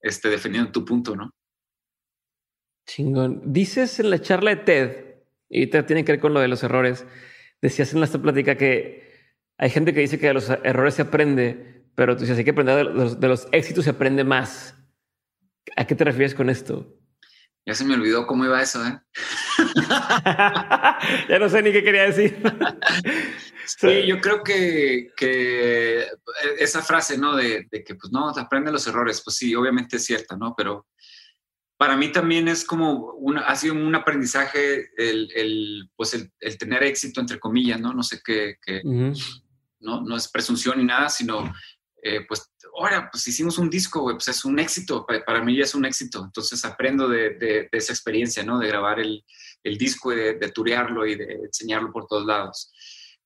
[0.00, 1.30] este, defendiendo tu punto, ¿no?
[2.86, 3.42] Chingón.
[3.52, 5.14] Dices en la charla de TED,
[5.50, 7.04] y te tiene que ver con lo de los errores,
[7.60, 11.84] decías en esta plática que hay gente que dice que de los errores se aprende,
[11.94, 14.74] pero tú dices, hay que aprender de los éxitos se aprende más.
[15.76, 16.86] ¿A qué te refieres con esto?
[17.66, 19.00] Ya se me olvidó cómo iba eso, ¿eh?
[21.28, 22.36] ya no sé ni qué quería decir.
[23.64, 26.06] sí, yo creo que, que
[26.58, 27.34] esa frase, ¿no?
[27.34, 30.54] De, que, pues no, aprende los errores, pues sí, obviamente es cierta, ¿no?
[30.54, 30.86] Pero
[31.78, 36.82] para mí también es como, una, ha sido un aprendizaje el, el pues el, tener
[36.82, 37.94] éxito, entre comillas, ¿no?
[37.94, 38.58] No sé qué,
[39.80, 41.50] no, no es presunción ni nada, sino
[42.02, 45.74] eh, pues ahora, pues hicimos un disco, pues es un éxito, para, mí ya es
[45.74, 46.22] un éxito.
[46.24, 48.58] Entonces aprendo de, esa experiencia, ¿no?
[48.58, 49.24] De grabar el,
[49.62, 52.72] disco y de, turearlo y de enseñarlo por todos lados.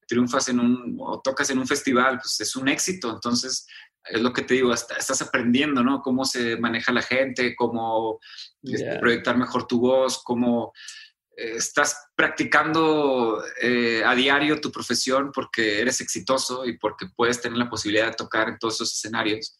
[0.06, 3.10] triunfas en un, o tocas en un festival, pues es un éxito.
[3.10, 3.66] Entonces,
[4.04, 6.00] es lo que te digo, hasta, estás aprendiendo, ¿no?
[6.02, 8.18] Cómo se maneja la gente, cómo
[8.62, 10.72] este, proyectar mejor tu voz, cómo
[11.38, 17.70] estás practicando eh, a diario tu profesión porque eres exitoso y porque puedes tener la
[17.70, 19.56] posibilidad de tocar en todos esos escenarios.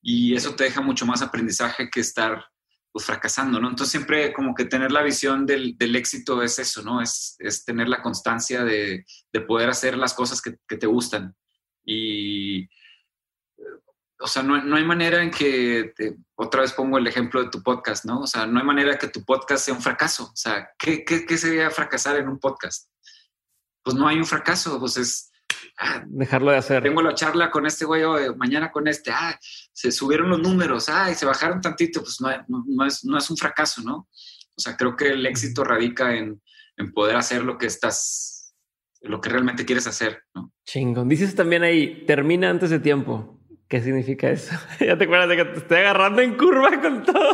[0.00, 2.44] Y eso te deja mucho más aprendizaje que estar
[2.90, 3.68] pues, fracasando, ¿no?
[3.68, 7.00] Entonces siempre como que tener la visión del, éxito es eso, ¿no?
[7.00, 9.04] Es, tener la constancia de,
[9.46, 11.36] poder hacer las cosas que, que te gustan.
[11.84, 12.68] Y
[14.22, 15.92] o sea, no, hay manera en que,
[16.36, 18.20] otra vez pongo el ejemplo de tu podcast, ¿no?
[18.20, 20.24] O sea, no hay manera que tu podcast sea un fracaso.
[20.24, 21.04] O sea, ¿qué,
[21.36, 22.88] sería fracasar en un podcast?
[23.82, 25.30] Pues no hay un fracaso, pues es...
[25.78, 26.82] Ah, Dejarlo de hacer.
[26.82, 28.02] Tengo la charla con este güey,
[28.36, 29.38] mañana con este, ah,
[29.72, 33.28] se subieron los números, ah, y se bajaron tantito, pues no, no, es, no es
[33.30, 34.08] un fracaso, ¿no?
[34.54, 36.40] O sea, creo que el éxito radica en,
[36.76, 38.54] en poder hacer lo que estás,
[39.00, 40.52] lo que realmente quieres hacer, ¿no?
[40.64, 41.08] Chingón.
[41.08, 43.31] Dices también ahí, termina antes de tiempo.
[43.72, 44.54] ¿Qué significa eso?
[44.80, 47.32] ya te acuerdas de que te estoy agarrando en curva con todo.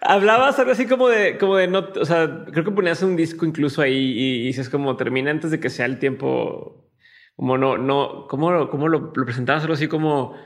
[0.00, 3.44] Hablabas algo así como de, como de no, o sea, creo que ponías un disco
[3.44, 6.88] incluso ahí y, dices como termina antes de que sea el tiempo,
[7.34, 10.36] como no, no, ¿cómo, cómo lo, lo presentabas algo así como,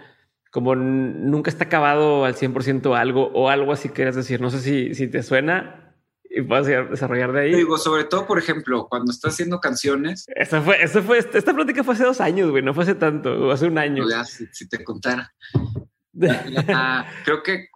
[0.51, 4.41] como nunca está acabado al 100% algo o algo así quieres decir?
[4.41, 5.90] No sé si, si te suena
[6.33, 7.55] y puedes desarrollar de ahí.
[7.55, 10.27] Digo, sobre todo, por ejemplo, cuando estás haciendo canciones.
[10.29, 13.51] Esta fue, eso fue, esta plática fue hace dos años, güey, no fue hace tanto,
[13.51, 14.09] hace un año.
[14.09, 15.35] Ya, si, te contara.
[17.25, 17.69] creo que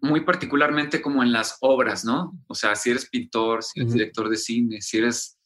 [0.00, 2.32] muy particularmente como en las obras, ¿no?
[2.46, 5.36] O sea, si eres pintor, si eres director de cine, si eres,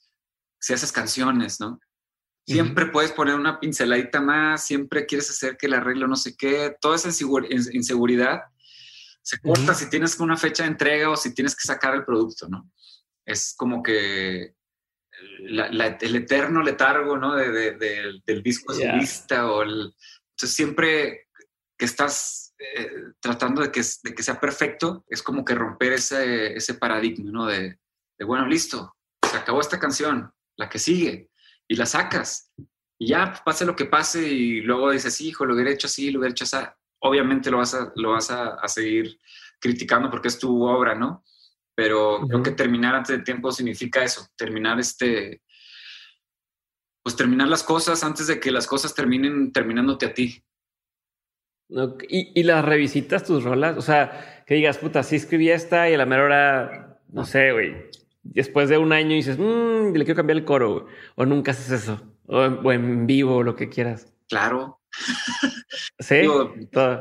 [0.58, 1.80] si haces canciones, ¿no?
[2.46, 6.76] Siempre puedes poner una pinceladita más, siempre quieres hacer que el arreglo no sé qué,
[6.80, 7.08] toda esa
[7.72, 8.40] inseguridad
[9.22, 12.48] se corta si tienes una fecha de entrega o si tienes que sacar el producto,
[12.48, 12.70] ¿no?
[13.24, 14.54] Es como que
[15.38, 17.36] el eterno letargo, ¿no?
[17.36, 19.94] del disco solista o el...
[20.30, 21.28] Entonces siempre
[21.76, 26.74] que estás eh, tratando de que, que, sea perfecto, es como que romper ese, ese
[26.74, 27.46] paradigma, ¿no?
[27.46, 27.78] De,
[28.26, 28.96] bueno, listo,
[29.30, 31.30] se acabó esta canción, la que sigue,
[31.66, 32.52] y la sacas.
[32.98, 36.18] Y ya, pase lo que pase, y luego dices, hijo, lo hubiera hecho así, lo
[36.18, 36.56] hubiera hecho así
[37.00, 39.18] obviamente lo vas a, lo vas a, seguir
[39.58, 41.24] criticando porque es tu obra, ¿no?
[41.74, 45.42] Pero creo que terminar antes de tiempo significa eso, terminar este,
[47.02, 50.44] pues terminar las cosas antes de que las cosas terminen terminándote a ti.
[52.08, 53.76] ¿Y, y las revisitas tus rolas?
[53.78, 57.52] O sea, que digas, puta, sí escribí esta y a la mera hora, no sé,
[57.52, 57.90] güey.
[58.22, 62.02] Después de un año dices, mmm, le quiero cambiar el coro, O nunca haces eso.
[62.26, 64.12] O o en vivo, lo que quieras.
[64.28, 64.79] Claro.
[65.98, 66.22] Sí.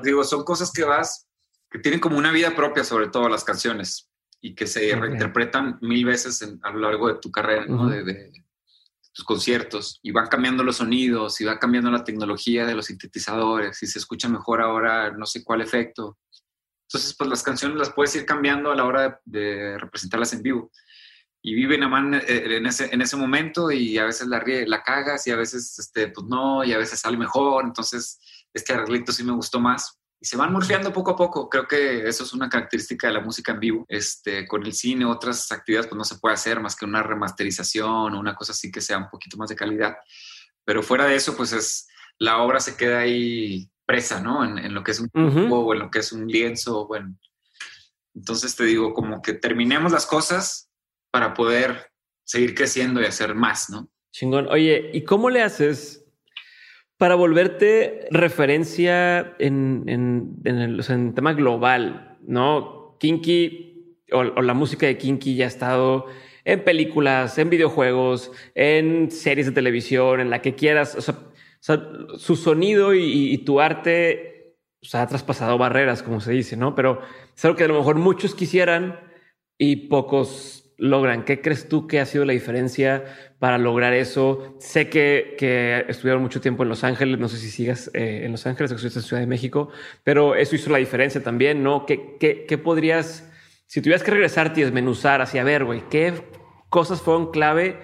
[0.04, 1.28] Digo, son cosas que vas,
[1.70, 4.10] que tienen como una vida propia, sobre todo las canciones,
[4.42, 8.32] y que se reinterpretan mil veces a lo largo de tu carrera, de,
[9.14, 13.82] tus conciertos, y van cambiando los sonidos, y va cambiando la tecnología de los sintetizadores,
[13.82, 16.18] y se escucha mejor ahora no sé cuál efecto.
[16.90, 20.72] Entonces, pues las canciones las puedes ir cambiando a la hora de, representarlas en vivo.
[21.42, 25.32] Y viven eh, en ese, en ese momento y a veces la, la cagas y
[25.32, 27.64] a veces este, pues no, y a veces sale mejor.
[27.66, 28.20] Entonces,
[28.54, 30.00] este arreglito sí me gustó más.
[30.22, 31.50] Y se van morfeando poco a poco.
[31.50, 33.86] Creo que eso es una característica de la música en vivo.
[33.88, 38.14] Este, con el cine, otras actividades, pues no se puede hacer más que una remasterización
[38.14, 39.96] o una cosa así que sea un poquito más de calidad.
[40.66, 41.88] Pero fuera de eso, pues es
[42.20, 44.44] la obra se queda ahí presa, ¿no?
[44.44, 46.86] En, lo que es un cubo o en lo que es un lienzo.
[46.86, 47.16] Bueno,
[48.14, 50.69] entonces te digo, como que terminemos las cosas
[51.12, 51.92] para poder
[52.24, 53.90] seguir creciendo y hacer más, ¿no?
[54.12, 54.48] Chingón.
[54.48, 56.06] Oye, ¿y cómo le haces
[56.98, 59.84] para volverte referencia en,
[60.44, 62.98] el tema global, ¿no?
[63.00, 63.70] Kinky
[64.12, 66.08] o, la música de Kinky ya ha estado
[66.46, 70.96] en películas, en videojuegos, en series de televisión, en la que quieras.
[70.96, 71.16] O sea,
[72.18, 74.56] su sonido y, tu arte
[74.94, 76.76] ha traspasado barreras, como se dice, ¿no?
[76.76, 77.02] Pero
[77.36, 79.00] es algo que a lo mejor muchos quisieran
[79.58, 81.26] y pocos logran?
[81.26, 83.04] ¿Qué crees tú que ha sido la diferencia
[83.38, 84.56] para lograr eso?
[84.60, 88.32] Sé que, que estuvieron mucho tiempo en Los Ángeles, no sé si sigas eh, en
[88.32, 89.70] Los Ángeles o que estuviste en Ciudad de México,
[90.04, 91.86] pero eso hizo la diferencia también, ¿no?
[91.86, 93.30] ¿Qué, qué, qué podrías,
[93.68, 96.14] si tuvieras que regresarte y desmenuzar hacia, ver, qué
[96.70, 97.80] cosas fueron clave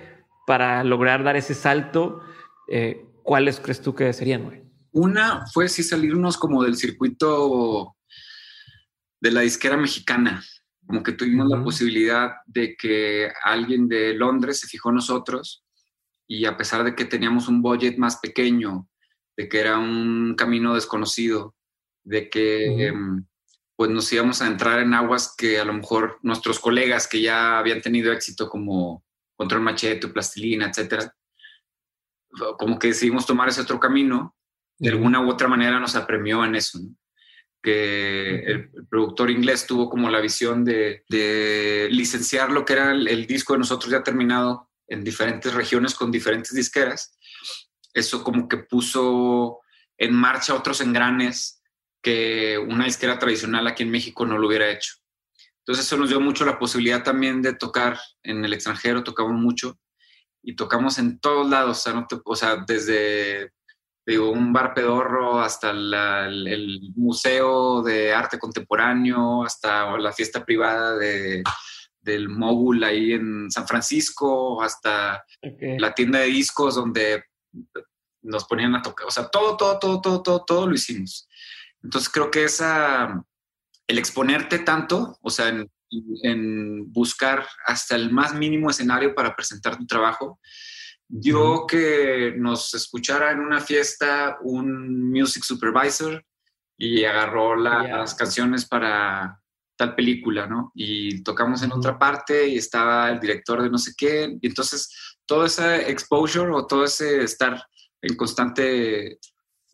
[0.47, 2.21] para lograr dar ese salto?
[2.69, 4.63] Eh, ¿Cuáles crees tú que serían, güey?
[4.91, 7.95] Una fue sí salirnos como del circuito
[9.19, 10.41] de la disquera mexicana
[10.85, 15.63] como que tuvimos la posibilidad de que alguien de Londres se fijó en nosotros
[16.27, 18.87] y a pesar de que teníamos un budget más pequeño,
[19.37, 21.55] de que era un camino desconocido,
[22.03, 23.25] de que em,
[23.75, 27.59] pues nos íbamos a entrar en aguas que a lo mejor nuestros colegas que ya
[27.59, 29.03] habían tenido éxito como
[29.35, 31.13] control machete, plastilina, etcétera.
[32.57, 34.35] Como que decidimos tomar ese otro camino.
[34.77, 36.79] De alguna u otra manera nos apremió en eso.
[37.65, 41.03] Que el, productor inglés tuvo como la visión de,
[41.89, 46.53] licenciar lo que era el, disco de nosotros ya terminado en diferentes regiones con diferentes
[46.53, 47.17] disqueras.
[47.91, 49.61] Eso como que puso
[49.97, 51.63] en marcha otros engranes
[52.03, 54.93] que una disquera tradicional aquí en México no lo hubiera hecho.
[55.59, 59.79] Entonces eso nos dio mucho la posibilidad también de tocar en el extranjero, tocamos mucho
[60.43, 63.51] y tocamos en todos lados, o sea, no o sea desde
[64.05, 71.43] digo, un bar pedorro hasta el, museo de arte contemporáneo, hasta la fiesta privada de,
[72.01, 77.23] del móvil ahí en San Francisco, hasta la tienda de discos donde
[78.21, 81.27] nos ponían a tocar, o sea, todo, todo, todo, todo, todo, todo lo hicimos.
[81.83, 83.23] Entonces creo que esa,
[83.87, 85.49] el exponerte tanto, o sea,
[86.23, 90.39] en, buscar hasta el más mínimo escenario para presentar tu trabajo,
[91.07, 96.23] dio que nos escuchara en una fiesta un music supervisor
[96.77, 99.39] y agarró las canciones para
[99.77, 100.71] tal película, ¿no?
[100.73, 104.37] Y tocamos en otra parte y estaba el director de no sé qué.
[104.41, 107.61] Y entonces todo ese exposure o todo ese estar
[108.01, 109.19] en constante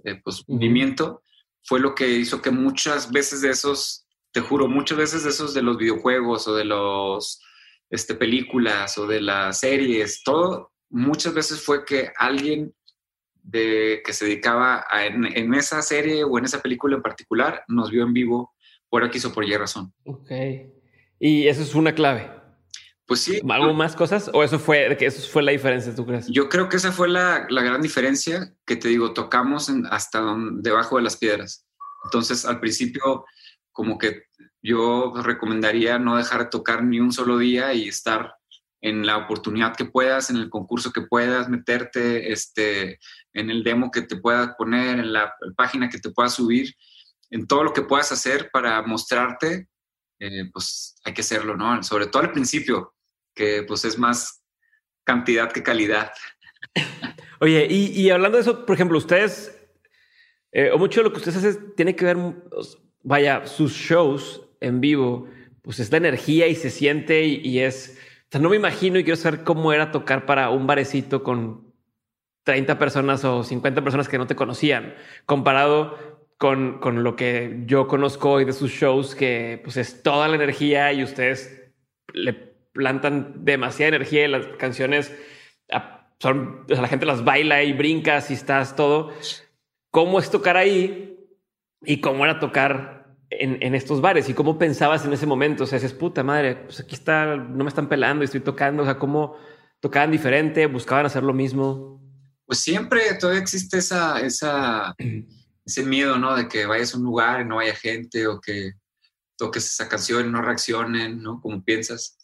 [0.03, 1.21] eh, pues, movimiento
[1.63, 5.53] fue lo que hizo que muchas veces de esos, te juro, muchas veces de esos
[5.53, 7.41] de los videojuegos o de los
[7.89, 12.73] este, películas o de las series, todo, muchas veces fue que alguien
[13.41, 17.89] de, que se dedicaba a, en, esa serie o en esa película en particular nos
[17.89, 18.53] vio en vivo
[18.89, 19.93] por aquí o por Y razón.
[20.05, 20.31] Ok.
[21.19, 22.31] Y eso es una clave.
[23.05, 23.41] Pues sí.
[23.49, 24.29] ¿Algo más cosas?
[24.33, 26.27] ¿O eso fue, que eso fue la diferencia, tú crees?
[26.27, 30.23] Yo creo que esa fue la, la gran diferencia que te digo, tocamos hasta
[30.59, 31.65] debajo de las piedras.
[32.05, 33.25] Entonces, al principio,
[33.71, 34.23] como que
[34.61, 38.35] yo recomendaría no dejar de tocar ni un solo día y estar
[38.81, 42.99] en la oportunidad que puedas, en el concurso que puedas, meterte este,
[43.33, 46.73] en el demo que te puedas poner, en la página que te puedas subir,
[47.29, 49.67] en todo lo que puedas hacer para mostrarte,
[50.19, 51.81] eh, pues hay que hacerlo, ¿no?
[51.83, 52.95] Sobre todo al principio,
[53.33, 54.43] que pues es más
[55.03, 56.11] cantidad que calidad.
[57.39, 59.59] Oye, y, hablando de eso, por ejemplo, ustedes,
[60.51, 62.17] eh, o mucho de lo que ustedes hacen tiene que ver,
[63.01, 65.27] vaya, sus shows en vivo,
[65.63, 67.97] pues es la energía y se siente y, es,
[68.39, 71.73] no me imagino y quiero saber cómo era tocar para un barecito con
[72.43, 75.97] 30 personas o 50 personas que no te conocían, comparado
[76.37, 80.35] con, con, lo que yo conozco hoy de sus shows, que pues es toda la
[80.35, 81.71] energía y ustedes
[82.13, 85.13] le plantan demasiada energía y las canciones
[86.21, 89.11] son, la gente las baila y brinca si estás todo.
[89.89, 91.17] ¿Cómo es tocar ahí
[91.81, 93.00] y cómo era tocar
[93.31, 95.63] en, estos bares y cómo pensabas en ese momento?
[95.63, 98.83] O sea, dices, puta madre, pues aquí está, no me están pelando y estoy tocando.
[98.83, 99.37] O sea, cómo
[99.79, 102.01] tocaban diferente, buscaban hacer lo mismo.
[102.45, 104.95] Pues siempre todavía existe esa, esa,
[105.65, 106.35] ese miedo, ¿no?
[106.35, 108.73] De que vayas a un lugar y no haya gente o que
[109.37, 111.41] toques esa canción y no reaccionen, ¿no?
[111.41, 112.17] Como piensas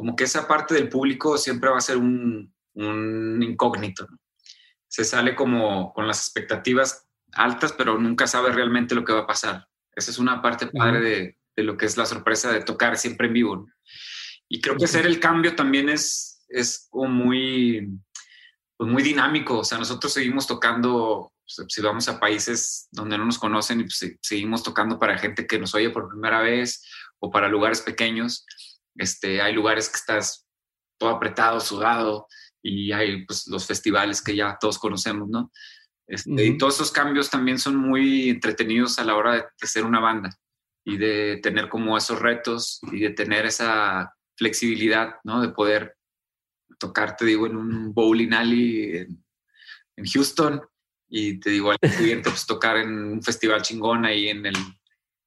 [0.00, 4.06] como que esa parte del público siempre va a ser un, incógnito.
[4.88, 9.26] Se sale como con las expectativas altas, pero nunca sabe realmente lo que va a
[9.26, 9.68] pasar.
[9.94, 11.00] Esa es una parte padre
[11.56, 13.66] de, lo que es la sorpresa de tocar siempre en vivo.
[14.48, 17.88] Y creo que hacer el cambio también es, es como muy,
[18.76, 19.58] pues muy dinámico.
[19.58, 23.84] O sea, nosotros seguimos tocando, pues, si vamos a países donde no nos conocen, y
[23.84, 26.82] pues, seguimos tocando para gente que nos oye por primera vez
[27.18, 28.46] o para lugares pequeños
[28.96, 30.46] este, hay lugares que estás
[30.98, 32.26] todo apretado, sudado,
[32.62, 35.50] y hay pues, los festivales que ya todos conocemos, ¿no?
[36.10, 40.00] Este, y todos esos cambios también son muy entretenidos a la hora de, ser una
[40.00, 40.30] banda
[40.84, 45.40] y de tener como esos retos y de tener esa flexibilidad, ¿no?
[45.40, 45.96] De poder
[46.78, 49.24] tocar, te digo, en un bowling alley en,
[49.96, 50.60] en Houston
[51.08, 54.56] y te digo al siguiente pues tocar en un festival chingón ahí en el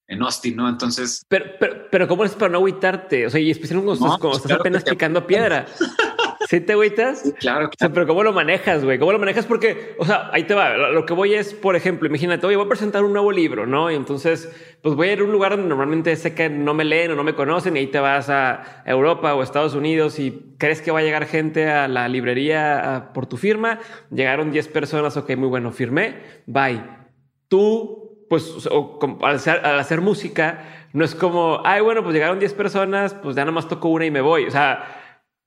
[0.07, 0.67] en Austin, ¿no?
[0.67, 1.23] Entonces.
[1.27, 3.25] Pero, pero, pero ¿cómo es para no agüitarte?
[3.25, 5.65] O sea, y especialmente cuando, estás, apenas picando piedra.
[6.53, 7.21] ¿Sí te agüitas?
[7.21, 7.65] Sí, claro.
[7.65, 8.99] O sea, pero ¿cómo lo manejas, güey?
[8.99, 9.47] ¿Cómo lo manejas?
[9.47, 10.77] Porque, o sea, ahí te va.
[10.77, 13.89] Lo que voy es, por ejemplo, imagínate, oye, voy a presentar un nuevo libro, ¿no?
[13.89, 16.85] Y entonces, pues voy a ir a un lugar donde normalmente sé que no me
[16.85, 20.53] leen o no me conocen y ahí te vas a Europa o Estados Unidos y
[20.59, 23.79] crees que va a llegar gente a la librería por tu firma.
[24.11, 26.83] Llegaron 10 personas, ok, muy bueno, firmé, bye.
[27.47, 28.69] Tú pues
[29.23, 33.67] al, hacer, música, no es como, ay, bueno, pues llegaron 10 personas, pues ya nomás
[33.67, 34.45] toco una y me voy.
[34.45, 35.02] O sea,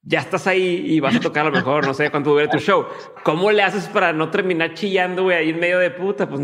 [0.08, 2.58] ya estás ahí y vas a tocar a lo mejor, no sé cuánto dure tu
[2.58, 2.86] show.
[3.24, 6.28] ¿Cómo le haces para no terminar chillando, güey, ahí en medio de puta?
[6.28, 6.40] Pues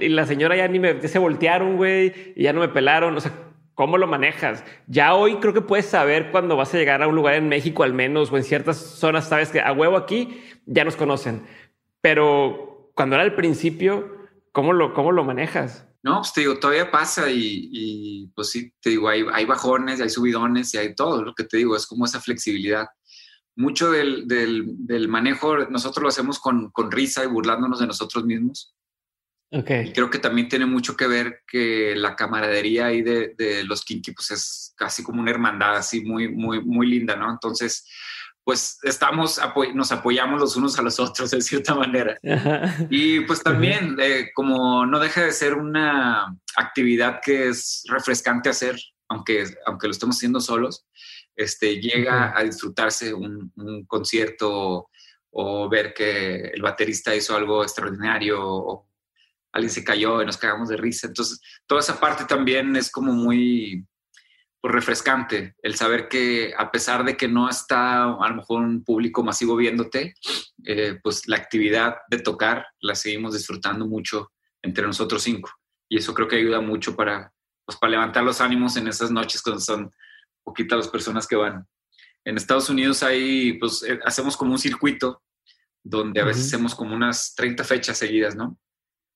[0.00, 3.16] y la señora ya ni me se voltearon, güey, y ya no me pelaron.
[3.16, 3.32] O sea,
[3.74, 4.64] ¿Cómo lo manejas?
[4.86, 7.82] Ya hoy creo que puedes saber cuando vas a llegar a un lugar en México
[7.82, 11.44] al menos o en ciertas zonas, sabes que a huevo aquí ya nos conocen.
[12.00, 14.16] Pero cuando era el principio,
[14.52, 15.88] ¿cómo lo, cómo lo manejas?
[16.04, 20.10] No, pues te digo, todavía pasa y, pues sí, te digo, hay, hay, bajones, hay
[20.10, 21.24] subidones y hay todo.
[21.24, 22.86] Lo que te digo es como esa flexibilidad.
[23.56, 28.74] Mucho del, del, manejo nosotros lo hacemos con, con risa y burlándonos de nosotros mismos
[29.56, 29.92] Okay.
[29.92, 34.10] creo que también tiene mucho que ver que la camaradería ahí de, de, los Kinky
[34.10, 37.30] pues es casi como una hermandad así muy, muy, muy linda, ¿no?
[37.30, 37.88] Entonces,
[38.42, 39.40] pues estamos,
[39.74, 42.18] nos apoyamos los unos a los otros de cierta manera.
[42.90, 48.76] Y pues también, eh, como no deja de ser una actividad que es refrescante hacer,
[49.08, 50.84] aunque, aunque lo estemos haciendo solos,
[51.36, 54.88] este, llega a disfrutarse un, un concierto
[55.30, 58.88] o ver que el baterista hizo algo extraordinario o
[59.52, 61.06] alguien se cayó y nos cagamos de risa.
[61.06, 63.86] Entonces, toda esa parte también es como muy
[64.60, 68.82] pues, refrescante, el saber que a pesar de que no está a lo mejor un
[68.82, 70.14] público masivo viéndote,
[70.64, 74.32] eh, pues la actividad de tocar la seguimos disfrutando mucho
[74.62, 75.50] entre nosotros cinco.
[75.88, 77.32] Y eso creo que ayuda mucho para,
[77.64, 79.92] pues, para levantar los ánimos en esas noches cuando son
[80.44, 81.66] poquitas las personas que van.
[82.24, 85.22] En Estados Unidos hay, pues eh, hacemos como un circuito
[85.82, 88.58] donde a veces hacemos como unas 30 fechas seguidas, ¿no?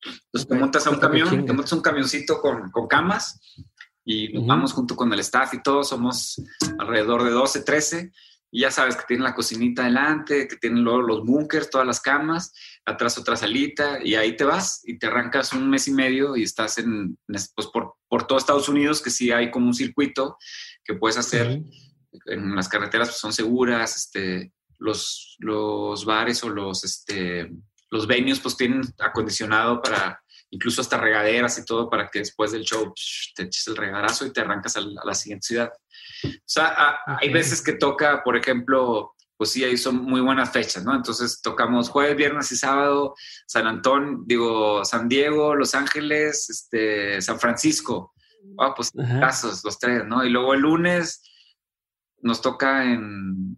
[0.05, 3.41] Entonces te montas a un camión, te montas un camioncito con, con camas
[4.05, 6.41] y nos vamos junto con el staff y todos somos
[6.79, 8.13] alrededor de 12, 13.
[8.51, 12.01] Y ya sabes que tienen la cocinita adelante, que tienen luego los bunkers, todas las
[12.01, 12.55] camas,
[12.87, 16.45] atrás otra salita y ahí te vas y te arrancas un mes y medio y
[16.45, 20.39] estás en, pues por, por todo Estados Unidos, que sí hay como un circuito
[20.89, 21.61] que puedes hacer.
[22.25, 27.53] En las carreteras pues, son seguras, este, los, los bares o los, este,
[27.91, 30.21] los venues pues tienen acondicionado para
[30.51, 32.91] incluso hasta regaderas y todo para que después del show
[33.35, 35.71] te eches el regadazo y te arrancas a la, siguiente ciudad.
[36.25, 40.85] O sea, hay veces que toca, por ejemplo, pues sí, ahí son muy buenas fechas,
[40.85, 40.95] ¿no?
[40.97, 43.15] Entonces tocamos jueves, viernes y sábado,
[43.47, 48.15] San Antón, digo, San Diego, Los Ángeles, este, San Francisco.
[48.59, 50.25] Ah, pues casos, los tres, ¿no?
[50.25, 51.23] Y luego el lunes
[52.21, 53.57] nos toca en,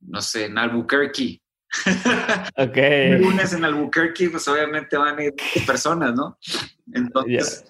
[0.00, 1.42] no sé, en Albuquerque,
[2.56, 2.76] ok.
[3.20, 5.34] lunes en Albuquerque, pues obviamente van a ir
[5.66, 6.38] personas, ¿no?
[6.92, 7.64] Entonces,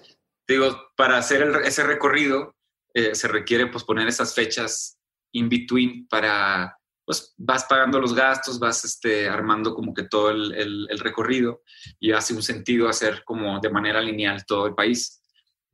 [0.47, 2.55] digo, para hacer ese recorrido
[2.93, 4.97] eh, se requiere pues poner esas fechas
[5.33, 10.87] in between para, pues vas pagando los gastos, vas este, armando como que todo el,
[10.89, 11.61] el, recorrido
[11.99, 15.21] y hace un sentido hacer como de manera lineal todo el país.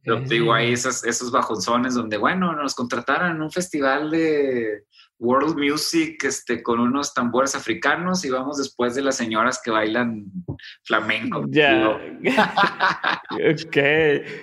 [0.03, 4.83] Pero digo, hay esos, esos bajonzones donde, bueno, nos contrataron un festival de
[5.23, 10.25] world music este, con unos tambores africanos y vamos después de las señoras que bailan
[10.83, 11.45] flamenco.
[11.47, 11.97] Ya.
[13.31, 13.77] ok.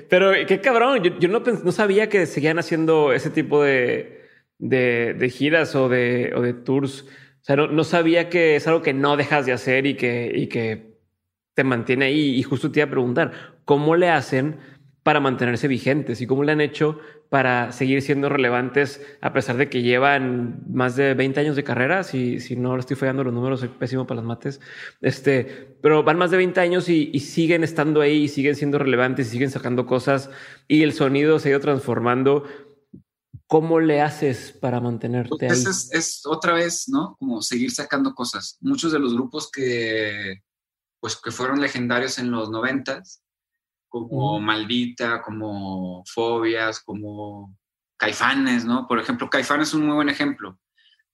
[0.08, 1.02] Pero qué cabrón.
[1.02, 4.22] Yo, no, no, sabía que seguían haciendo ese tipo de,
[4.58, 7.02] de, giras o de, o de tours.
[7.02, 10.32] O sea, no, no, sabía que es algo que no dejas de hacer y que,
[10.34, 10.96] y que
[11.54, 12.36] te mantiene ahí.
[12.36, 13.32] Y justo te iba a preguntar,
[13.66, 14.58] ¿cómo le hacen
[15.02, 16.98] para mantenerse vigentes y cómo le han hecho
[17.30, 22.02] para seguir siendo relevantes a pesar de que llevan más de 20 años de carrera.
[22.02, 24.60] Si, si no estoy fallando los números, soy pésimo para las mates.
[25.00, 29.28] Este, pero van más de 20 años y, siguen estando ahí, y siguen siendo relevantes,
[29.28, 30.30] y siguen sacando cosas
[30.68, 32.44] y el sonido se ha ido transformando.
[33.46, 35.72] ¿Cómo le haces para mantenerte pues ahí?
[35.72, 37.16] Es, es, otra vez, ¿no?
[37.18, 38.58] Como seguir sacando cosas.
[38.60, 40.42] Muchos de los grupos que,
[41.00, 43.22] pues, que fueron legendarios en los noventas,
[43.90, 47.58] como Maldita, como Fobias, como
[47.98, 48.86] Caifanes, ¿no?
[48.88, 50.58] Por ejemplo, Caifanes es un muy buen ejemplo,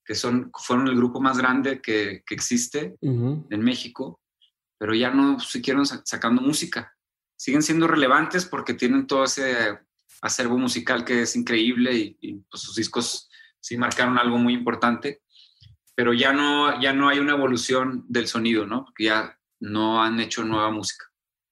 [0.04, 4.20] que son, fueron el grupo más grande que, que existe en México,
[4.78, 6.92] pero ya no siguieron sacando música.
[7.36, 9.80] Siguen siendo relevantes porque tienen todo ese
[10.22, 13.28] acervo musical que es increíble y, pues, sus discos
[13.60, 15.22] sí marcaron algo muy importante,
[15.94, 18.84] pero ya no, ya no hay una evolución del sonido, ¿no?
[18.84, 21.06] Porque ya no han hecho nueva música.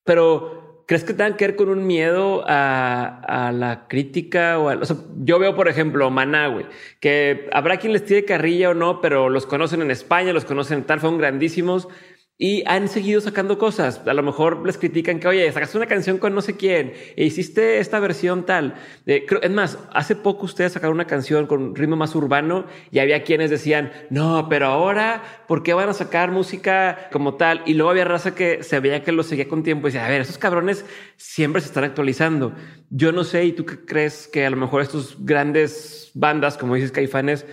[0.05, 4.59] Pero ¿crees que tengan que ver con un miedo a, la crítica?
[4.59, 6.55] O, sea, yo veo, por ejemplo, Maná,
[7.01, 10.79] que habrá quien les tire carrilla o no, pero los conocen en España, los conocen
[10.79, 11.89] en tal, fueron grandísimos
[12.37, 14.03] y han seguido sacando cosas.
[14.07, 17.25] A lo mejor les critican que, oye, sacaste una canción con no sé quién e
[17.25, 18.75] hiciste esta versión tal.
[19.07, 23.51] es más, hace poco ustedes sacaron una canción con ritmo más urbano y había quienes
[23.51, 27.63] decían, no, pero ahora, ¿por qué van a sacar música como tal?
[27.67, 30.11] Y luego había raza que se veía que lo seguía con tiempo y decía, a
[30.11, 30.85] ver, esos cabrones
[31.17, 32.53] siempre se están actualizando.
[32.91, 36.75] Yo no sé, ¿y tú qué crees que a lo mejor estos grandes bandas, como
[36.75, 37.47] dices, Caifanes,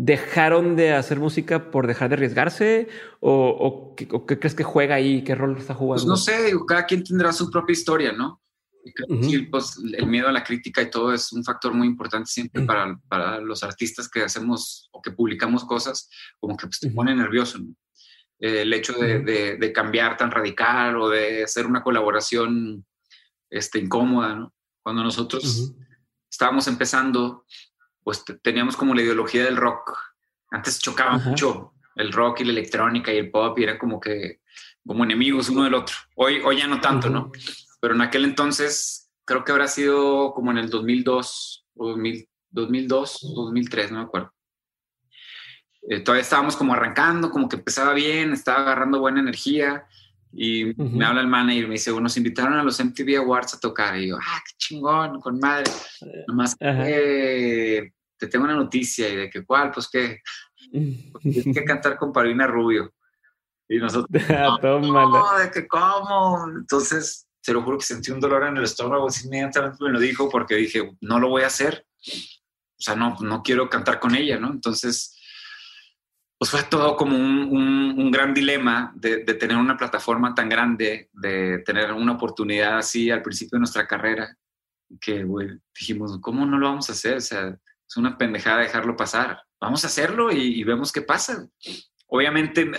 [0.00, 2.88] dejaron de hacer música por dejar de arriesgarse?
[3.20, 4.06] ¿O, qué,
[4.38, 5.22] crees que juega ahí?
[5.24, 6.04] ¿Qué rol está jugando?
[6.04, 8.40] Pues no sé, cada quien tendrá su propia historia, ¿no?
[9.22, 12.62] Sí, pues el miedo a la crítica y todo es un factor muy importante siempre
[12.62, 17.14] para, para los artistas que hacemos o que publicamos cosas, como que pues, te pone
[17.14, 17.58] nervioso.
[18.38, 19.18] Eh, el hecho de,
[19.58, 22.86] de, cambiar tan radical o de hacer una colaboración
[23.50, 24.54] este, incómoda, ¿no?
[24.82, 25.74] Cuando nosotros
[26.30, 27.44] estábamos empezando,
[28.08, 29.94] pues teníamos como la ideología del rock.
[30.50, 34.40] Antes chocaba mucho el rock y la electrónica y el pop y era como que
[34.86, 35.94] como enemigos uno del otro.
[36.14, 37.30] Hoy, hoy ya no tanto, ¿no?
[37.82, 43.92] Pero en aquel entonces creo que habrá sido como en el 2002 o 2002, 2003,
[43.92, 44.32] no me acuerdo.
[45.82, 49.84] Eh, todavía estábamos como arrancando, como que empezaba bien, estaba agarrando buena energía
[50.32, 53.52] y me habla el manager y me dice, bueno, nos invitaron a los MTV Awards
[53.52, 55.70] a tocar y yo, ah, qué chingón, con madre.
[56.26, 60.20] Nomás que te tengo una noticia y de que cuál, pues que
[61.22, 62.92] tienes que cantar con Paulina Rubio.
[63.68, 66.46] Y nosotros, no, de que cómo.
[66.56, 70.28] Entonces, se lo juro que sentí un dolor en el estómago, inmediatamente me lo dijo
[70.28, 71.86] porque dije, no lo voy a hacer.
[72.06, 74.50] O sea, no, no quiero cantar con ella, ¿no?
[74.50, 75.18] Entonces,
[76.38, 81.10] pues fue todo como un, un, gran dilema de, de, tener una plataforma tan grande,
[81.12, 84.36] de tener una oportunidad así al principio de nuestra carrera,
[85.00, 85.26] que
[85.78, 87.16] dijimos, ¿cómo no lo vamos a hacer?
[87.16, 87.58] O sea,
[87.88, 89.42] es una pendejada dejarlo pasar.
[89.60, 91.48] Vamos a hacerlo y, y vemos qué pasa.
[92.06, 92.70] Obviamente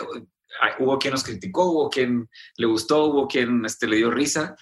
[0.80, 4.56] hubo quien nos criticó, hubo quien le gustó, hubo quien este, le dio risa,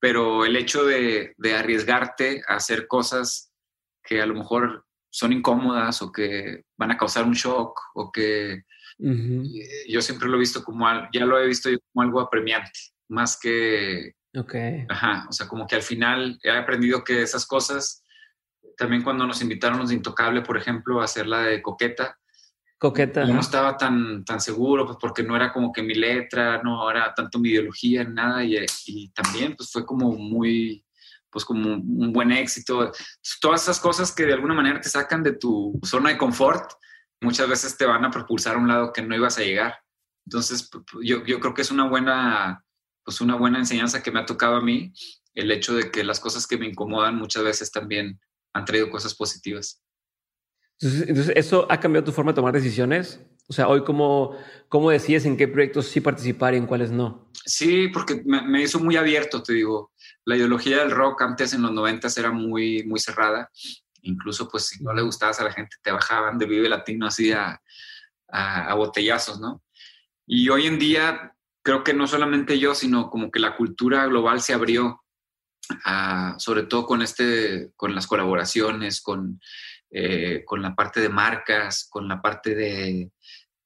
[0.00, 3.52] pero el hecho de, de arriesgarte a hacer cosas
[4.02, 8.62] que a lo mejor son incómodas o que van a causar un shock o que
[9.88, 12.78] yo siempre lo he visto como, ya lo he visto como algo apremiante,
[13.08, 14.14] más que...
[14.34, 14.54] Ok.
[14.88, 18.04] Ajá, o sea, como que al final he aprendido que esas cosas,
[18.76, 22.18] también cuando nos invitaron los de Intocable, por ejemplo, a hacer la de Coqueta,
[22.78, 23.24] Coqueta.
[23.24, 26.90] Yo no estaba tan, tan seguro, pues porque no era como que mi letra, no
[26.90, 30.84] era tanto mi ideología, nada, y, y también pues fue como muy,
[31.30, 32.92] pues como un buen éxito.
[33.40, 36.70] Todas esas cosas que de alguna manera te sacan de tu zona de confort,
[37.22, 39.78] muchas veces te van a propulsar a un lado que no ibas a llegar.
[40.26, 40.68] Entonces,
[41.02, 42.62] yo, yo creo que es una buena,
[43.04, 44.92] pues una buena enseñanza que me ha tocado a mí,
[45.32, 48.20] el hecho de que las cosas que me incomodan muchas veces también
[48.56, 49.82] han traído cosas positivas.
[50.80, 53.20] Entonces, ¿eso ha cambiado tu forma de tomar decisiones?
[53.48, 54.36] O sea, hoy, ¿cómo,
[54.68, 57.30] cómo decides en qué proyectos sí participar y en cuáles no?
[57.44, 59.92] Sí, porque me, me hizo muy abierto, te digo
[60.26, 63.50] la ideología del rock antes en los 90 era muy, muy cerrada.
[64.02, 67.32] Incluso, pues, si no le gustabas a la gente, te bajaban de Vive Latino así
[67.32, 67.60] a,
[68.28, 69.62] a, botellazos, ¿no?
[70.26, 71.32] Y hoy en día,
[71.62, 75.04] creo que no solamente yo, sino como que la cultura global se abrió,
[76.38, 79.40] sobre todo con, este, con las colaboraciones, con,
[79.90, 83.10] eh, con la parte de marcas, con la parte de,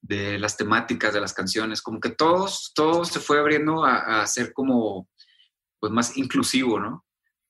[0.00, 4.26] de, las temáticas de las canciones, como que todos, todo se fue abriendo a, a
[4.26, 5.08] ser como
[5.78, 7.06] pues más inclusivo, ¿no?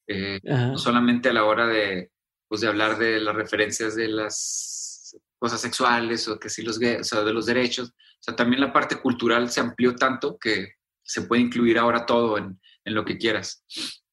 [0.06, 2.10] Eh, no solamente a la hora de,
[2.48, 7.04] pues, de hablar de las referencias de las cosas sexuales o que sí los o
[7.04, 11.22] sea, de los derechos, o sea, también la parte cultural se amplió tanto que se
[11.22, 13.64] puede incluir ahora todo en, en lo que quieras.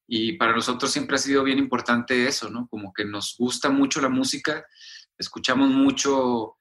[0.08, 2.68] Y para nosotros siempre ha sido bien importante eso, ¿no?
[2.70, 4.66] Como que nos gusta mucho la música,
[5.18, 6.56] escuchamos mucho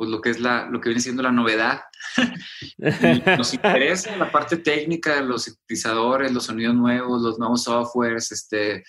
[0.00, 1.82] pues lo que es la, lo que viene siendo la novedad.
[3.36, 8.82] nos interesa la parte técnica, los sintetizadores, los sonidos nuevos, los nuevos softwares, este,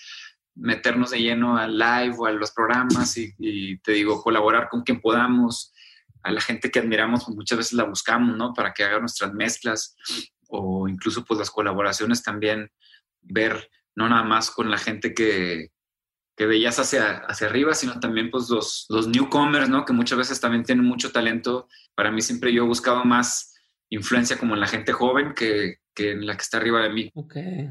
[0.54, 5.02] meternos de lleno al live o a los programas y, te digo, colaborar con quien
[5.02, 5.74] podamos.
[6.22, 8.54] A la gente que admiramos, pues muchas veces la buscamos, ¿no?
[8.54, 9.94] Para que haga nuestras mezclas
[10.48, 12.70] o incluso pues las colaboraciones también,
[13.20, 15.68] ver no nada más con la gente que,
[16.36, 19.84] que veías hacia, hacia arriba, sino también pues los, los newcomers, ¿no?
[19.84, 21.68] Que muchas veces también tienen mucho talento.
[21.94, 23.54] Para mí siempre yo he buscado más
[23.90, 27.10] influencia como en la gente joven que, que en la que está arriba de mí.
[27.14, 27.70] Okay.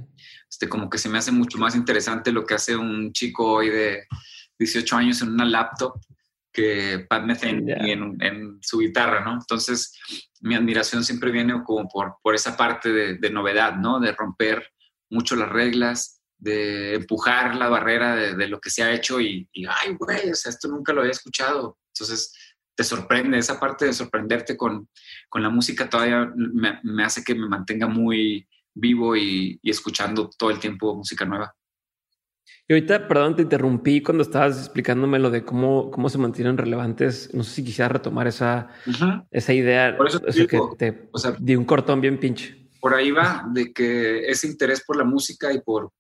[0.50, 3.70] Este, como que se me hace mucho más interesante lo que hace un chico hoy
[3.70, 4.06] de
[4.60, 6.00] 18 años en una laptop
[6.54, 9.34] que Pat Metheny en, en, su guitarra, ¿no?
[9.34, 9.98] Entonces,
[10.42, 14.00] mi admiración siempre viene como por, por esa parte de, de novedad, ¿no?
[14.00, 14.71] De romper
[15.12, 19.94] mucho las reglas, de empujar la barrera de, lo que se ha hecho y, ay,
[19.94, 21.78] güey, o sea, esto nunca lo había escuchado.
[21.94, 22.34] Entonces,
[22.76, 24.90] te sorprende, esa parte de sorprenderte con,
[25.30, 30.60] con la música todavía me, hace que me mantenga muy vivo y, escuchando todo el
[30.60, 31.56] tiempo música nueva.
[32.68, 37.32] Y ahorita, perdón, te interrumpí cuando estabas explicándome lo de cómo, cómo se mantienen relevantes.
[37.34, 38.70] No sé si quisiera retomar esa,
[39.30, 39.96] esa idea.
[39.96, 42.61] Por eso que te o sea, di un cortón bien pinche.
[42.82, 45.94] Por ahí va, de que ese interés por la música y por,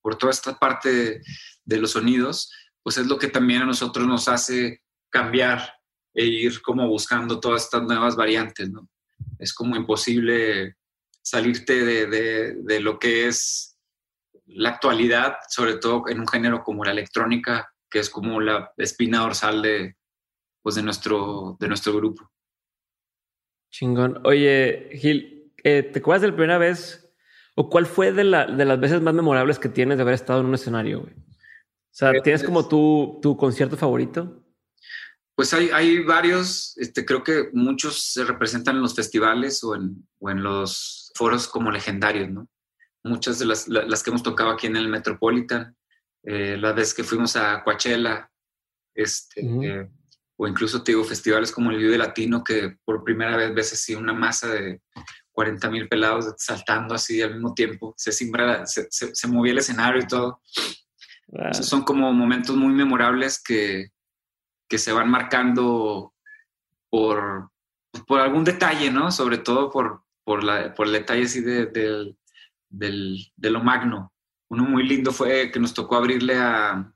[0.00, 1.20] por toda esta parte
[1.64, 2.50] de, los sonidos,
[2.82, 5.74] pues es lo que también a nosotros nos hace cambiar
[6.14, 8.88] e ir como buscando todas estas nuevas variantes, ¿no?
[9.38, 10.76] Es como imposible
[11.22, 13.78] salirte de, de, lo que es
[14.46, 19.20] la actualidad, sobre todo en un género como la electrónica, que es como la espina
[19.20, 19.96] dorsal de,
[20.62, 22.30] pues de, nuestro, de nuestro grupo.
[23.70, 24.20] Chingón.
[24.24, 27.12] Oye, Gil, eh, ¿te acuerdas de la primera vez
[27.54, 30.40] o cuál fue de, la, de, las veces más memorables que tienes de haber estado
[30.40, 31.00] en un escenario?
[31.00, 31.12] Güey?
[31.14, 34.44] O sea, ¿tienes como tu, tu concierto favorito?
[35.34, 40.06] Pues hay, hay varios, este, creo que muchos se representan en los festivales o en,
[40.18, 42.48] o en los foros como legendarios, ¿no?
[43.04, 45.76] Muchas de las, las que hemos tocado aquí en el Metropolitan,
[46.24, 48.28] eh, la vez que fuimos a Coachella,
[48.94, 49.88] este, eh,
[50.36, 53.94] o incluso te digo, festivales como el Vive Latino, que por primera vez ves así
[53.94, 54.80] una masa de
[55.38, 60.02] 40 mil pelados saltando así al mismo tiempo, se simbra, se, se, movía el escenario
[60.02, 60.42] y todo.
[61.52, 63.92] son como momentos muy memorables que,
[64.68, 66.12] que se van marcando
[66.90, 67.52] por,
[68.08, 69.12] por algún detalle, ¿no?
[69.12, 72.16] Sobre todo por, por, la, por el detalle así de, de,
[72.68, 74.12] de, lo magno.
[74.50, 76.92] Uno muy lindo fue que nos tocó abrirle a,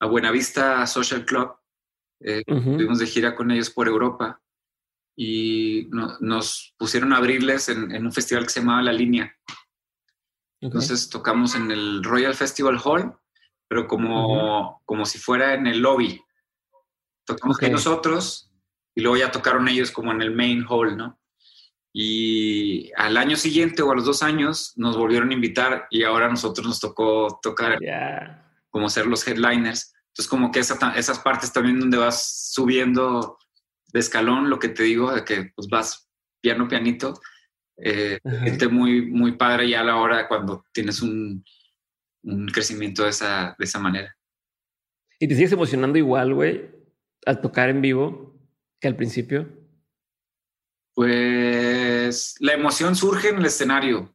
[0.00, 1.50] a Buenavista Social Club.
[2.20, 4.38] Eh, Estuvimos de gira con ellos por Europa
[5.22, 9.30] y nos pusieron a abrirles en, en, un festival que se llamaba La Línea.
[10.62, 13.14] Entonces tocamos en el Royal Festival Hall,
[13.68, 16.18] pero como, como si fuera en el lobby.
[17.26, 17.68] Tocamos okay.
[17.68, 18.50] nosotros
[18.94, 21.20] y luego ya tocaron ellos como en el main hall, ¿no?
[21.92, 26.26] Y al año siguiente o a los dos años nos volvieron a invitar y ahora
[26.26, 27.78] a nosotros nos tocó tocar
[28.70, 29.92] como ser los headliners.
[30.06, 33.36] Entonces como que esas partes también donde vas subiendo
[33.92, 36.08] de escalón, lo que te digo, de que pues vas
[36.40, 37.20] piano, pianito,
[37.76, 41.44] eh, gente muy, muy padre ya a la hora cuando tienes un,
[42.22, 44.16] un crecimiento de esa, de esa manera.
[45.18, 46.80] ¿Y te sigues emocionando igual, güey?
[47.26, 48.34] al tocar en vivo
[48.80, 49.48] que al principio?
[50.94, 54.14] Pues la emoción surge en el escenario.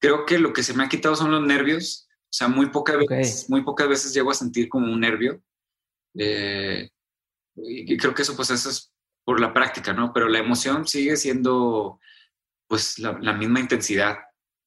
[0.00, 2.08] Creo que lo que se me ha quitado son los nervios.
[2.24, 5.42] O sea, muy pocas veces, muy pocas veces llego a sentir como un nervio.
[6.14, 6.90] Eh,
[7.56, 8.92] y creo que eso, pues, eso es
[9.24, 10.12] por la práctica, ¿no?
[10.12, 12.00] Pero la emoción sigue siendo,
[12.66, 14.18] pues, la, misma intensidad.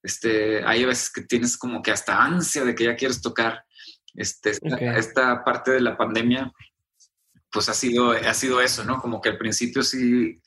[0.04, 3.66] Este, hay veces que tienes como que hasta ansia de que ya quieres tocar.
[4.14, 4.52] Este,
[4.98, 6.52] esta parte de la pandemia
[7.56, 9.02] pues ha sido, ha sido eso, ¿no?
[9.02, 10.42] Como que al principio sí,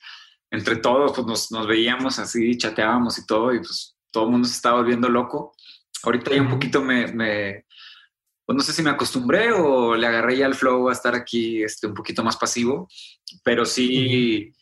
[0.51, 4.47] entre todos, pues nos, nos veíamos así, chateábamos y todo, y pues todo el mundo
[4.47, 5.55] se estaba volviendo loco.
[6.03, 7.65] Ahorita ya un poquito me, me
[8.49, 11.63] pues no sé si me acostumbré o le agarré ya el flow a estar aquí
[11.63, 12.89] este, un poquito más pasivo,
[13.45, 14.55] pero sí,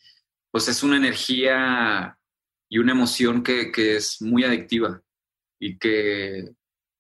[0.50, 2.18] pues es una energía
[2.68, 5.00] y una emoción que, que, es muy adictiva
[5.60, 6.50] y que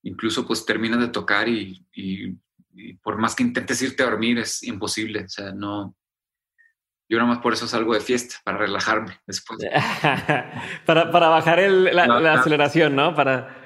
[0.04, 2.36] incluso pues terminas de tocar y, y
[2.76, 5.24] y por más que intentes irte a dormir es imposible.
[5.24, 5.94] O sea, no.
[7.08, 9.60] Yo nada más por eso salgo de fiesta, para relajarme después.
[10.86, 13.14] para, para, bajar el, la, aceleración, ¿no?
[13.14, 13.65] Para,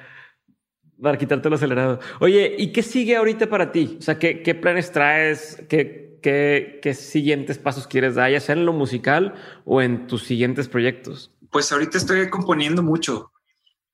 [1.01, 1.99] para quitarte lo acelerado.
[2.19, 3.97] Oye, ¿y qué sigue ahorita para ti?
[3.99, 5.63] O sea, ¿qué, qué planes traes?
[5.67, 9.33] ¿Qué, qué, ¿Qué siguientes pasos quieres dar, ya sea en lo musical
[9.65, 11.31] o en tus siguientes proyectos?
[11.49, 13.31] Pues ahorita estoy componiendo mucho.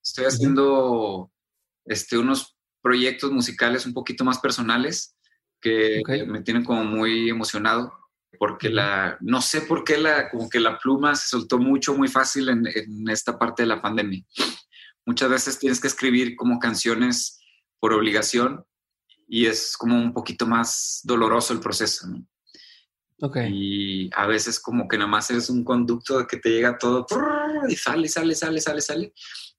[0.03, 1.31] Estoy haciendo
[1.85, 5.15] este, unos proyectos musicales un poquito más personales
[5.59, 7.91] que me tienen como muy emocionado
[8.37, 12.07] porque la, no sé por qué la, como que la pluma se soltó mucho, muy
[12.07, 14.23] fácil en, esta parte de la pandemia.
[15.07, 17.39] Muchas veces tienes que escribir como canciones
[17.79, 18.65] por obligación
[19.25, 22.27] y es como un poquito más doloroso el proceso, ¿no?
[23.19, 23.49] Okay.
[23.49, 27.05] Y a veces como que nada más eres un conducto de que te llega todo
[27.69, 29.13] y sale, sale, sale, sale, sale.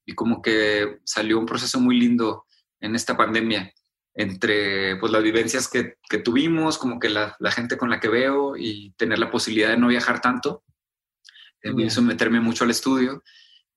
[0.04, 2.44] Y como que salió un proceso muy lindo
[2.78, 3.72] en esta pandemia,
[4.12, 8.08] entre pues, las vivencias que, que tuvimos, como que la, la, gente con la que
[8.08, 10.62] veo y tener la posibilidad de no viajar tanto,
[11.62, 13.22] eh, me hizo meterme mucho al estudio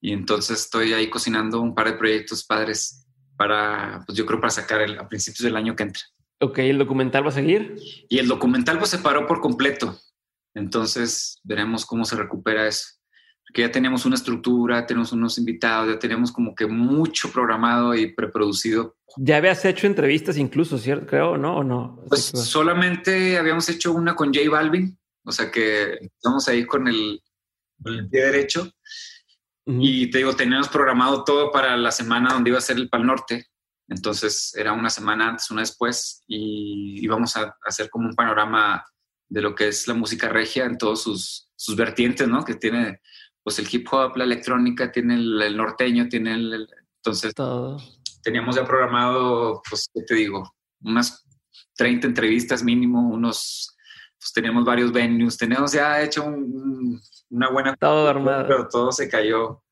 [0.01, 4.51] y entonces estoy ahí cocinando un par de proyectos padres para, pues yo creo para
[4.51, 6.01] sacar el, a principios del año que entra.
[6.39, 7.75] Ok, ¿el documental va a seguir?
[8.09, 9.97] Y el documental pues se paró por completo,
[10.53, 13.01] entonces veremos cómo se recupera eso
[13.53, 18.13] que ya tenemos una estructura, tenemos unos invitados, ya tenemos como que mucho programado y
[18.13, 18.95] preproducido.
[19.17, 21.07] Ya habías hecho entrevistas incluso, ¿cierto?
[21.07, 21.57] Creo, ¿no?
[21.57, 22.03] ¿O no?
[22.07, 27.21] Pues solamente habíamos hecho una con J Balvin, o sea que estamos ahí con el,
[27.83, 28.71] pie derecho.
[29.66, 33.05] Y te digo, teníamos programado todo para la semana donde iba a ser el Pal
[33.05, 33.47] Norte.
[33.88, 38.84] Entonces era una semana antes, una después, y íbamos a hacer como un panorama
[39.30, 42.43] de lo que es la música regia en todos sus, sus vertientes, ¿no?
[42.43, 43.01] Que tiene
[43.43, 46.68] pues el hip hop, la electrónica, tiene el, norteño, tiene el...
[46.97, 47.78] entonces, Todo.
[48.22, 50.53] teníamos ya programado, pues, ¿qué te digo?
[50.82, 51.26] Unas
[51.76, 53.70] 30 entrevistas mínimo, unos,
[54.22, 57.76] pues teníamos varios venues, teníamos ya hecho una buena...
[57.76, 58.45] Todo armado.
[58.47, 59.63] Pero todo se cayó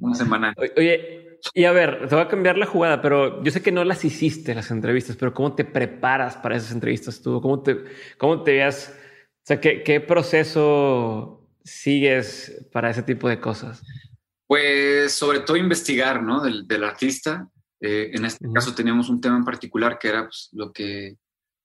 [0.00, 0.52] una semana.
[0.76, 3.84] Oye, Y a ver, te voy a cambiar la jugada, pero yo sé que no
[3.84, 7.40] las hiciste las entrevistas, pero ¿cómo te preparas para esas entrevistas tú?
[7.40, 7.84] ¿Cómo te,
[8.18, 8.92] cómo te veas?
[8.98, 13.80] O sea, ¿qué, qué proceso sigues para ese tipo de cosas?
[14.48, 16.40] Pues sobre todo investigar, ¿no?
[16.40, 17.48] Del, del artista.
[17.80, 21.16] Eh, en este caso teníamos un tema en particular que era pues, lo, que,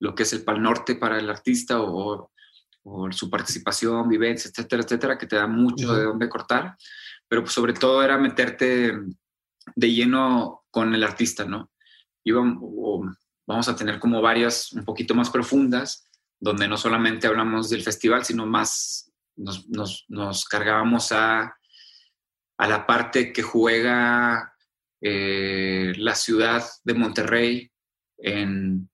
[0.01, 2.31] lo que es el Pal Norte para el artista o,
[2.83, 6.75] o su participación, vivencia, etcétera, etcétera, que te da mucho de dónde cortar.
[7.27, 8.93] Pero pues, sobre todo era meterte
[9.75, 11.71] de lleno con el artista, ¿no?
[12.23, 17.83] Y vamos a tener como varias un poquito más profundas, donde no solamente hablamos del
[17.83, 21.55] festival, sino más nos, nos, nos cargábamos a,
[22.57, 24.51] a, la parte que juega
[24.99, 27.71] eh, la ciudad de Monterrey
[28.17, 28.90] en,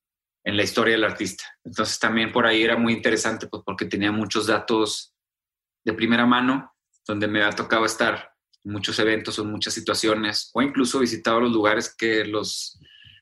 [0.47, 1.43] en, la historia del artista.
[1.63, 5.13] Entonces también por ahí era muy interesante pues, porque tenía muchos datos
[5.83, 6.73] de primera mano,
[7.05, 8.31] donde me ha tocado estar
[8.63, 12.79] muchos eventos o muchas situaciones, o incluso visitado los lugares que los,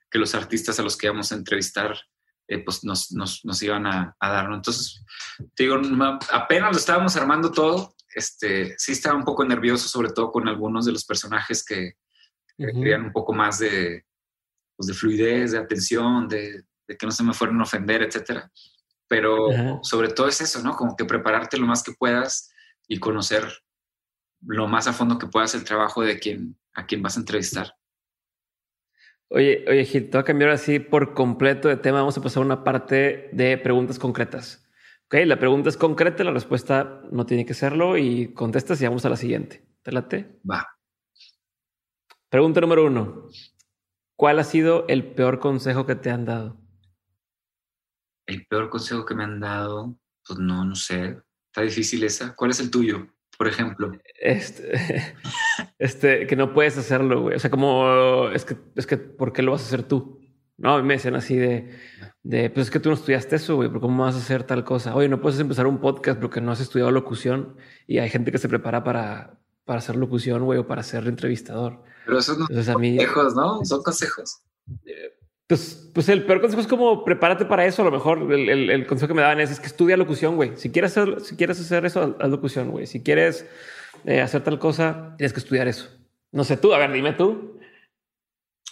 [0.09, 1.95] que los artistas a los que íbamos a entrevistar
[2.47, 4.51] eh, pues nos, nos, nos, iban a, a dar.
[4.51, 5.03] Entonces,
[5.55, 5.77] te digo,
[6.31, 10.85] apenas lo estábamos armando todo, este, sí estaba un poco nervioso, sobre todo con algunos
[10.85, 11.93] de los personajes que,
[12.57, 14.05] querían un poco más de,
[14.77, 18.51] pues de fluidez, de atención, de, de, que no se me fueran a ofender, etcétera.
[19.07, 19.47] Pero
[19.83, 20.75] sobre todo es eso, ¿no?
[20.75, 22.51] Como que prepararte lo más que puedas
[22.87, 23.47] y conocer
[24.41, 27.75] lo más a fondo que puedas el trabajo de quien, a quien vas a entrevistar.
[29.27, 31.99] Oye, oye, Gil, te voy a cambiar así por completo de tema.
[31.99, 34.65] Vamos a pasar a una parte de preguntas concretas.
[35.07, 39.05] Ok, la pregunta es concreta, la respuesta no tiene que serlo y contestas y vamos
[39.05, 39.63] a la siguiente.
[39.81, 40.39] ¿Te late?
[40.49, 40.67] Va.
[42.29, 43.29] Pregunta número uno.
[44.15, 46.57] ¿Cuál ha sido el peor consejo que te han dado?
[48.25, 51.17] El peor consejo que me han dado, pues no, no sé.
[51.47, 52.35] Está difícil esa.
[52.35, 53.07] ¿Cuál es el tuyo?
[53.37, 53.91] por ejemplo?
[54.19, 55.15] Este,
[55.79, 57.35] este, que no puedes hacerlo, güey.
[57.35, 60.19] O sea, como es que, es que, ¿por qué lo vas a hacer tú?
[60.57, 61.77] No, me dicen así de,
[62.23, 64.63] de, pues es que tú no estudiaste eso, güey, pero ¿cómo vas a hacer tal
[64.63, 64.95] cosa?
[64.95, 67.57] Oye, no puedes empezar un podcast porque no has estudiado locución
[67.87, 71.83] y hay gente que se prepara para, para hacer locución, güey, o para ser entrevistador.
[72.05, 73.65] Pero esos no son consejos, ¿no?
[73.65, 74.41] Son consejos.
[74.85, 75.14] Eh,
[75.47, 77.81] pues, pues el peor consejo es como prepárate para eso.
[77.81, 80.53] A lo mejor el, el, consejo que me daban es, es que estudia locución, güey.
[80.55, 82.87] Si quieres hacer, si quieres hacer eso, haz locución, güey.
[82.87, 83.45] Si quieres
[84.05, 85.89] eh, hacer tal cosa, tienes que estudiar eso.
[86.31, 87.59] No sé tú, a ver, dime tú.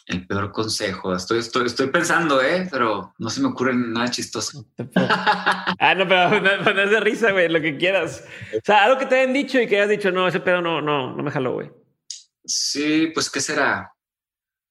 [0.08, 1.16] El peor consejo.
[1.16, 4.66] Estoy, estoy, estoy pensando, eh, pero no se me ocurre nada chistoso.
[4.96, 8.26] ah, no, pero no, es de risa, güey, lo que quieras.
[8.54, 10.82] O sea, algo que te hayan dicho y que hayas dicho, no, ese pedo no,
[10.82, 11.72] no, no me jaló, güey.
[12.44, 13.93] Sí, pues, ¿qué será?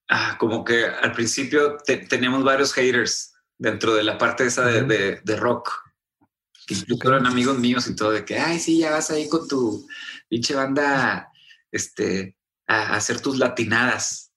[0.09, 1.77] Ah, como que al principio
[2.09, 5.71] teníamos varios haters dentro de la parte esa de, de, rock,
[6.67, 9.47] que incluso eran amigos míos y todo, de que, ay, sí, ya vas ahí con
[9.47, 9.87] tu
[10.29, 11.31] pinche banda
[11.71, 12.37] este,
[12.67, 14.33] a, hacer tus latinadas,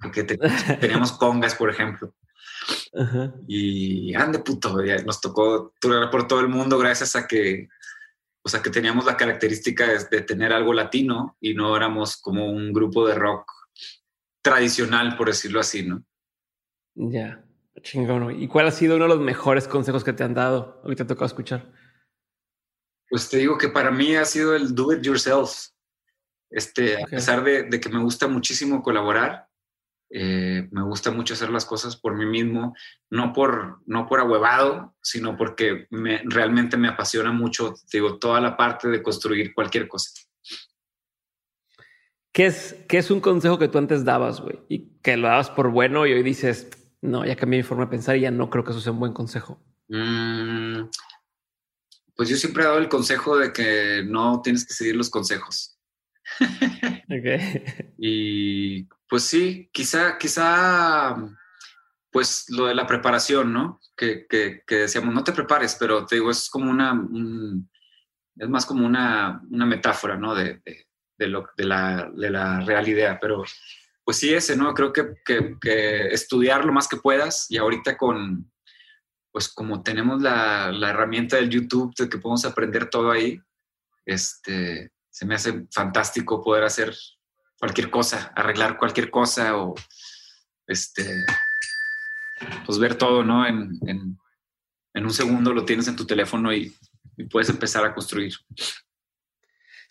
[0.00, 2.14] porque teníamos congas, por ejemplo.
[3.46, 7.68] Y ande puto, nos tocó turar por todo el mundo gracias a que,
[8.42, 12.50] o sea, que teníamos la característica de, de tener algo latino y no éramos como
[12.50, 13.59] un grupo de rock
[14.42, 16.04] tradicional, por decirlo así, ¿no?
[16.94, 17.44] Ya,
[17.82, 18.40] chingón.
[18.40, 20.96] ¿Y cuál ha sido uno de los mejores consejos que te han dado o que
[20.96, 21.72] te ha tocado escuchar?
[23.08, 25.68] Pues te digo que para mí ha sido el do it yourself.
[26.50, 29.46] Este, a pesar de, que me gusta muchísimo colaborar,
[30.12, 32.74] eh, me gusta mucho hacer las cosas por mí mismo,
[33.08, 38.56] no por, no por ahuevado, sino porque me, realmente me apasiona mucho, digo, toda la
[38.56, 40.10] parte de construir cualquier cosa.
[42.32, 44.60] ¿Qué es, ¿Qué es un consejo que tú antes dabas, güey?
[44.68, 46.68] Y que lo dabas por bueno y hoy dices,
[47.02, 49.00] no, ya cambié mi forma de pensar y ya no creo que eso sea un
[49.00, 49.60] buen consejo.
[49.88, 50.88] Mm,
[52.14, 55.78] pues yo siempre he dado el consejo de que no tienes que seguir los consejos.
[56.38, 57.94] ok.
[57.98, 61.16] Y pues sí, quizá, quizá,
[62.12, 63.80] pues lo de la preparación, ¿no?
[63.96, 66.94] Que, que, que decíamos, no te prepares, pero te digo, es como una,
[68.36, 70.34] es más como una, una metáfora, ¿no?
[70.34, 70.86] de de,
[71.26, 73.44] de, la, de la real pero
[74.04, 74.72] pues sí ese, ¿no?
[74.74, 75.14] Creo que,
[75.60, 78.50] que, estudiar lo más que puedas y ahorita con,
[79.30, 83.40] pues como tenemos la, la, herramienta del YouTube de que podemos aprender todo ahí,
[84.06, 86.96] este, se me hace fantástico poder hacer
[87.58, 89.74] cualquier cosa, arreglar cualquier cosa o
[90.66, 91.24] este,
[92.64, 93.46] pues ver todo, ¿no?
[93.46, 94.18] En, en,
[94.94, 96.74] en un segundo lo tienes en tu teléfono y,
[97.16, 98.32] y puedes empezar a construir.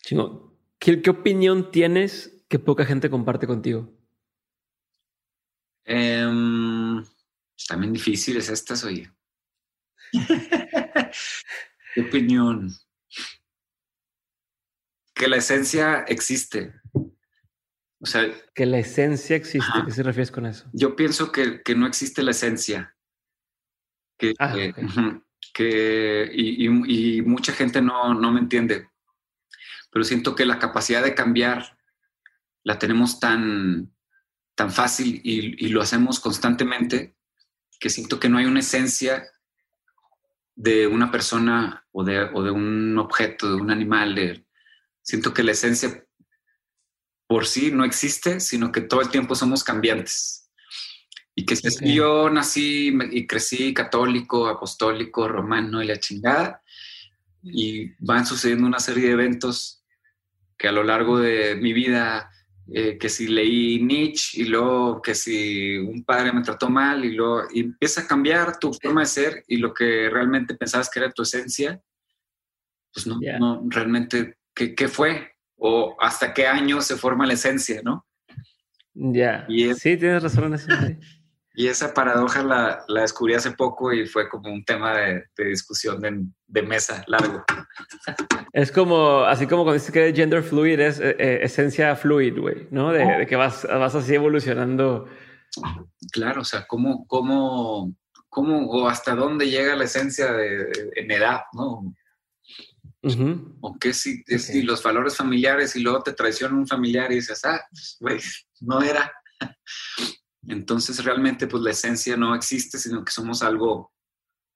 [0.02, 0.49] Chingo,
[0.80, 3.92] ¿Qué, opinión tienes que poca gente comparte contigo?
[5.86, 7.04] Um,
[7.68, 9.06] también difícil es esta, soy.
[11.94, 12.70] ¿Qué opinión?
[15.14, 16.72] Que la esencia existe.
[16.94, 19.70] O sea, que la esencia existe.
[19.84, 20.66] ¿Qué se refieres con eso?
[20.72, 22.96] Yo pienso que, que no existe la esencia.
[24.16, 24.54] Que, ah,
[25.52, 28.88] que, y, y, mucha gente no, no me entiende.
[29.90, 31.78] Pero siento que la capacidad de cambiar
[32.62, 33.92] la tenemos tan,
[34.54, 37.16] tan fácil y, y lo hacemos constantemente
[37.80, 39.26] que siento que no hay una esencia
[40.54, 44.44] de una persona o de, o de un objeto, de un animal.
[45.00, 46.06] siento que la esencia
[47.26, 50.50] por sí no existe, sino que todo el tiempo somos cambiantes.
[51.34, 56.62] Y que si yo nací y crecí católico, apostólico, romano y la chingada,
[57.42, 59.79] y van sucediendo una serie de eventos
[60.60, 62.30] que a lo largo de mi vida,
[62.70, 67.12] eh, que si leí Nietzsche y luego que si un padre me trató mal y
[67.12, 71.10] luego empieza a cambiar tu forma de ser y lo que realmente pensabas que era
[71.10, 71.80] tu esencia,
[72.92, 75.32] pues no, no realmente, ¿qué, ¿qué, fue?
[75.56, 78.06] o hasta qué año se forma la esencia, ¿no?
[78.92, 79.46] Ya.
[79.48, 80.56] sí, tienes razón.
[81.54, 86.00] Y esa paradoja la, la, descubrí hace poco y fue como un tema de, discusión
[86.46, 87.44] de, mesa largo.
[88.52, 92.68] Es como, así como cuando dices que gender fluid es eh, eh, esencia fluid, güey,
[92.70, 92.92] ¿no?
[92.92, 95.08] De, que vas, vas así evolucionando.
[96.12, 97.94] Claro, o sea, cómo, cómo,
[98.28, 101.94] cómo o hasta dónde llega la esencia de, en edad, ¿no?
[103.60, 107.44] O qué si, si, los valores familiares y luego te traiciona un familiar y dices,
[107.44, 107.60] ah,
[107.98, 109.12] pues, no era.
[110.48, 113.92] Entonces realmente pues la esencia no existe, sino que somos algo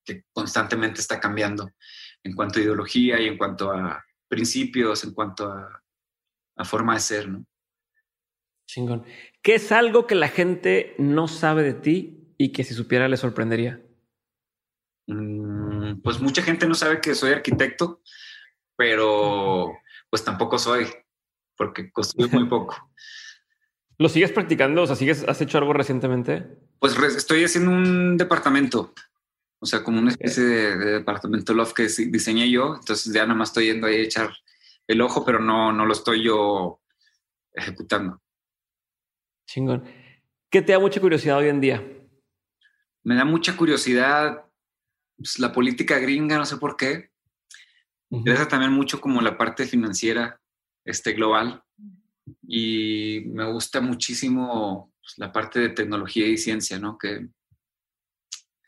[0.05, 1.71] que constantemente está cambiando
[2.23, 5.81] en cuanto a ideología y en cuanto a principios, en cuanto a,
[6.65, 7.45] forma de ser, ¿no?
[8.67, 9.05] Chingón.
[9.43, 13.17] ¿Qué es algo que la gente no sabe de ti y que si supiera le
[13.17, 13.83] sorprendería?
[15.07, 18.01] Mm, pues mucha gente no sabe que soy arquitecto
[18.77, 19.79] pero
[20.11, 20.87] pues tampoco soy,
[21.57, 22.91] porque construyo muy poco.
[23.99, 24.83] ¿Lo sigues practicando?
[24.83, 26.47] O sea, ¿sigues, ¿has hecho algo recientemente?
[26.79, 28.93] Pues estoy haciendo un departamento,
[29.61, 33.51] o sea, como una especie de, departamento loft que diseñé yo, entonces ya nada más
[33.51, 34.35] estoy yendo ahí a echar
[34.87, 36.81] el ojo, pero no, no lo estoy yo
[37.53, 38.21] ejecutando.
[39.47, 39.85] Chingón.
[40.51, 41.83] ¿Qué te da mucha curiosidad hoy en día?
[43.05, 44.45] Me da mucha curiosidad
[45.17, 47.11] pues, la política gringa, no sé por qué.
[48.11, 50.41] Me interesa también mucho como la parte financiera
[50.85, 51.64] este, global
[52.43, 56.97] y me gusta muchísimo pues, la parte de tecnología y ciencia, ¿no?
[56.99, 57.29] Que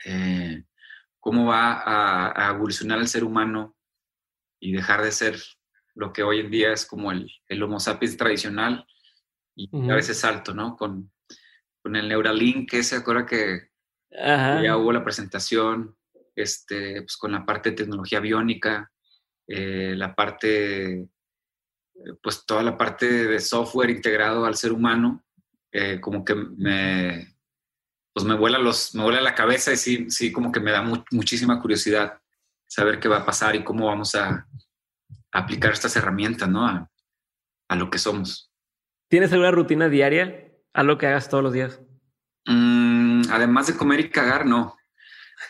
[0.05, 0.65] eh,
[1.21, 1.83] cómo va
[2.35, 3.77] a, evolucionar el ser humano
[4.61, 5.43] y dejar de ser
[5.95, 8.87] lo que hoy en día es como el, el Homo sapiens tradicional
[9.55, 10.77] y a veces alto, ¿no?
[10.77, 11.11] Con,
[11.83, 13.71] con el Neuralink, que se acuerda que
[14.11, 15.97] ya hubo la presentación,
[16.35, 18.91] este, pues con la parte de tecnología biónica,
[19.47, 21.09] eh, la parte,
[22.23, 25.25] pues toda la parte de software integrado al ser humano,
[25.73, 27.37] eh, como que me,
[28.13, 30.83] pues me vuela, los, me vuela la cabeza y sí, sí como que me da
[31.11, 32.19] muchísima curiosidad
[32.67, 34.47] saber qué va a pasar y cómo vamos a,
[35.33, 36.67] aplicar estas herramientas, ¿no?
[36.67, 36.91] A,
[37.69, 38.51] a, lo que somos.
[39.11, 40.47] ¿Tienes alguna rutina diaria?
[40.77, 41.81] a lo que hagas todos los días?
[42.45, 44.76] Mm, además de comer y cagar, no.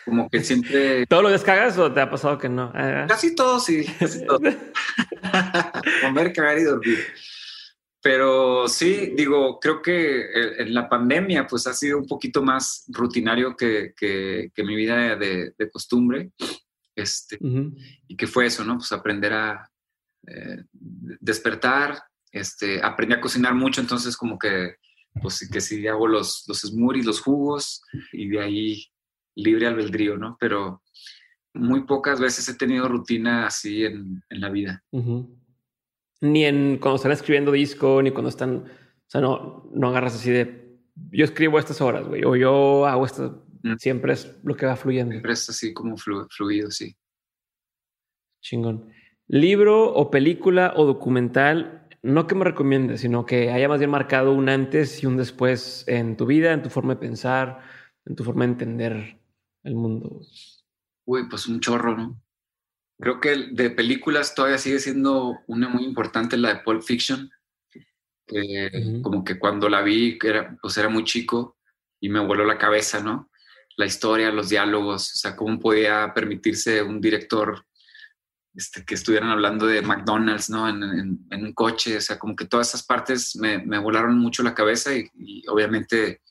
[0.07, 1.05] Como que siempre.
[1.05, 2.71] ¿Todo lo descargas o te ha pasado que no?
[2.73, 3.05] Ah.
[3.09, 3.85] Casi todo, sí.
[3.99, 4.39] Casi todo.
[6.01, 6.99] Comer, cagar y dormir.
[8.01, 13.57] Pero sí, digo, creo que en la pandemia pues ha sido un poquito más rutinario
[13.57, 16.31] que, que, mi vida de, de costumbre.
[16.95, 17.37] Este,
[18.07, 18.77] Y que fue eso, ¿no?
[18.77, 19.69] Pues aprender a
[20.25, 22.01] eh, despertar,
[22.31, 24.77] este, aprendí a cocinar mucho, entonces como que,
[25.21, 27.83] pues que sí hago los, los smoothies, los jugos,
[28.13, 28.87] y de ahí
[29.37, 30.37] libre albedrío, ¿no?
[30.39, 30.81] Pero
[31.53, 34.83] muy pocas veces he tenido rutina así en, la vida.
[36.21, 40.31] Ni en cuando están escribiendo disco, ni cuando están, o sea, no, no agarras así
[40.31, 40.79] de,
[41.11, 43.75] yo escribo estas horas, güey, o yo hago esto, mm.
[43.77, 45.11] siempre es lo que va fluyendo.
[45.11, 46.95] Siempre es así como fluido, sí.
[48.41, 48.89] Chingón.
[49.27, 54.33] Libro o película o documental, no que me recomiendes, sino que haya más bien marcado
[54.33, 57.59] un antes y un después en tu vida, en tu forma de pensar,
[58.05, 59.17] en tu forma de entender
[59.67, 60.21] el mundo?
[61.05, 62.21] Uy, pues un chorro, ¿no?
[62.99, 67.29] Creo que de películas todavía sigue siendo una muy importante la de Pulp Fiction.
[69.03, 71.57] Como que cuando la vi, era, pues era muy chico
[71.99, 73.29] y me voló la cabeza, ¿no?
[73.77, 77.65] La historia, los diálogos, o sea, cómo podía permitirse un director
[78.53, 80.67] este, que estuvieran hablando de McDonald's, ¿no?
[80.67, 84.55] En, un coche, o sea, como que todas esas partes me, me volaron mucho la
[84.55, 86.21] cabeza y, y, obviamente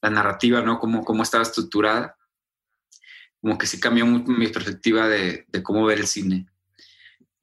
[0.00, 0.78] la narrativa, ¿no?
[0.78, 2.16] Cómo, cómo estaba estructurada
[3.40, 6.46] como que sí cambió mucho mi perspectiva de, cómo ver el cine.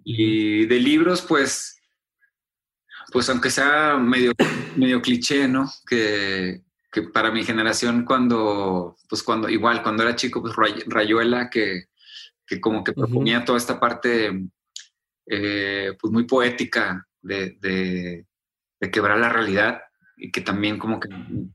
[0.03, 1.79] Y de libros, pues,
[3.11, 4.33] Pues aunque sea medio,
[4.75, 5.71] medio cliché, ¿no?
[5.87, 6.61] Que,
[7.11, 10.53] para mi generación cuando, pues cuando, igual, cuando era chico, pues
[10.85, 11.87] Rayuela, que,
[12.61, 14.47] como que proponía toda esta parte,
[15.25, 18.25] eh, pues muy poética de,
[18.91, 19.81] quebrar la realidad
[20.17, 21.09] y que también como que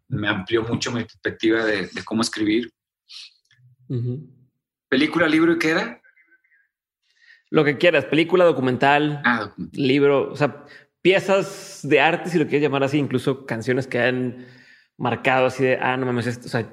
[0.09, 2.73] me amplió mucho mi perspectiva de, cómo escribir.
[4.89, 6.03] ¿Película, libro y qué era?
[7.51, 10.67] Lo que quieras, película, documental, ah, libro, o sea,
[11.01, 14.47] piezas de arte, si lo quieres llamar así, incluso canciones que han
[14.99, 16.71] marcado así de, ah, no mames, esto, o sea,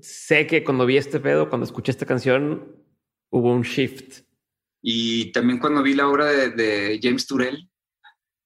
[0.00, 2.76] sé que cuando vi este pedo, cuando escuché esta canción,
[3.30, 4.24] hubo un shift.
[4.82, 7.68] Y también cuando vi la obra de, James Turrell,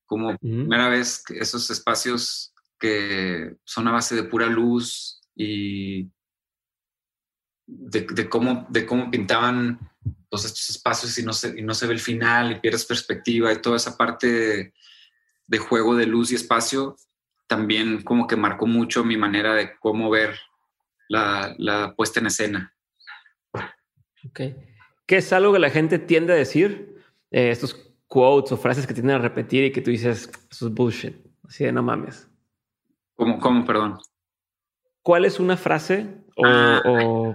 [0.05, 6.11] como primera vez esos espacios que son a base de pura luz y
[7.67, 9.79] de, cómo, de cómo pintaban
[10.29, 13.53] todos estos espacios y no, se, y no se ve el final y pierdes perspectiva
[13.53, 14.73] y toda esa parte
[15.47, 16.97] de juego de luz y espacio
[17.47, 20.37] también como que marcó mucho mi manera de cómo ver
[21.09, 22.75] la, puesta en escena.
[24.29, 24.41] Ok.
[25.07, 27.01] ¿Qué es algo que la gente tiende a decir?
[27.31, 27.75] Eh, estos
[28.09, 31.17] quotes o frases que tienden a repetir y que tú dices, eso es bullshit.
[31.45, 32.29] Así de no mames.
[33.15, 33.99] ¿Cómo, cómo perdón?
[35.07, 36.05] ¿Cuál es una frase
[36.35, 36.83] o, ah,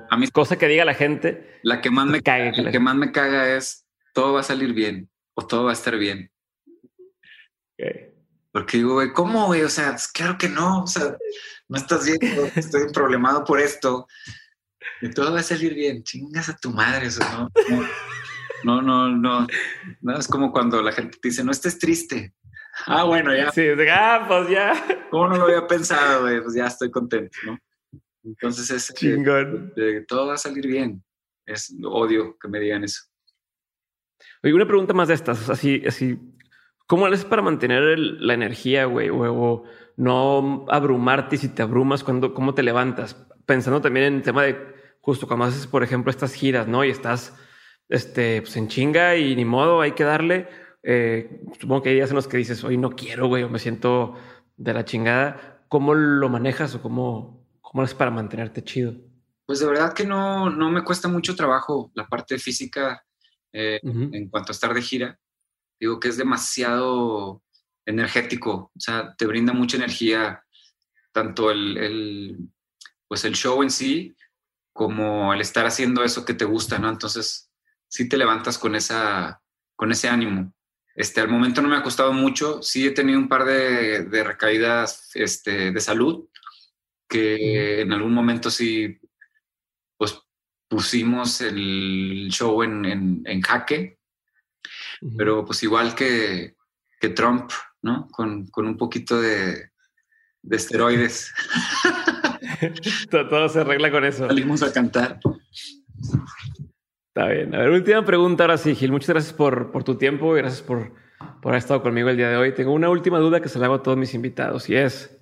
[0.09, 1.57] a mí, cosa que diga la gente?
[1.63, 4.73] La que más me caga, la que más me caga es todo va a salir
[4.73, 6.29] bien o todo va a estar bien.
[8.51, 9.61] Porque digo, güey, ¿cómo, güey?
[9.61, 10.83] O sea, pues, claro que no.
[10.83, 11.15] O sea,
[11.69, 14.05] no estás viendo, estoy problemado por esto.
[15.01, 16.03] Y todo va a salir bien.
[16.03, 17.49] Chingas a tu madre, eso no.
[18.65, 19.47] No, no, no.
[20.01, 20.17] no.
[20.19, 22.33] es como cuando la gente te dice, no estés triste.
[22.87, 23.51] Ah, bueno, ya.
[23.51, 24.73] Sí, ah, pues ya.
[25.09, 26.41] ¿Cómo no lo había pensado, güey?
[26.41, 27.57] Pues ya estoy contento, ¿no?
[28.23, 29.73] Entonces es Chingón.
[30.07, 31.03] todo va a salir bien.
[31.45, 33.03] Es odio que me digan eso.
[34.43, 36.19] Oye, una pregunta más de estas, así, así
[36.91, 39.09] ¿Cómo haces para mantener la energía, güey?
[39.09, 39.63] O,
[39.95, 43.15] no abrumarte si te abrumas, cuando, ¿cómo te levantas?
[43.45, 44.57] Pensando también en el tema de
[44.99, 46.83] justo cuando haces, por ejemplo, estas giras, ¿no?
[46.83, 47.33] Y estás
[47.87, 50.49] este, pues en chinga y ni modo, hay que darle.
[50.83, 53.59] Eh, supongo que hay días en los que dices, hoy no quiero, güey, o me
[53.59, 54.15] siento
[54.57, 55.63] de la chingada.
[55.67, 58.95] ¿Cómo lo manejas o cómo, cómo haces para mantenerte chido?
[59.45, 63.03] Pues de verdad que no, no me cuesta mucho trabajo la parte física
[63.53, 65.19] eh, en cuanto a estar de gira
[65.81, 67.43] digo que es demasiado
[67.85, 70.45] energético, o sea, te brinda mucha energía,
[71.11, 72.37] tanto el,
[73.07, 74.15] pues el show en sí,
[74.71, 76.87] como el estar haciendo eso que te gusta, ¿no?
[76.87, 77.51] Entonces,
[77.87, 79.41] sí te levantas con, esa,
[79.75, 80.53] con ese ánimo.
[80.95, 85.11] Este, al momento no me ha costado mucho, sí he tenido un par de, recaídas
[85.15, 86.27] este, de salud,
[87.07, 88.99] que en algún momento sí,
[89.97, 90.19] pues
[90.67, 93.99] pusimos el show en, en jaque,
[95.17, 96.55] pero pues igual que,
[96.99, 98.07] que Trump, ¿no?
[98.09, 99.71] Con, con, un poquito de,
[100.43, 101.33] de esteroides.
[103.11, 104.27] todo, se arregla con eso.
[104.27, 105.19] Salimos a cantar.
[107.13, 107.53] Está bien.
[107.53, 108.93] A ver, última pregunta ahora sí, Gil.
[108.93, 110.93] Muchas gracias por, por tu tiempo y gracias por,
[111.41, 112.53] por haber estado conmigo el día de hoy.
[112.53, 115.19] Tengo una última duda que se la hago a todos mis invitados y es,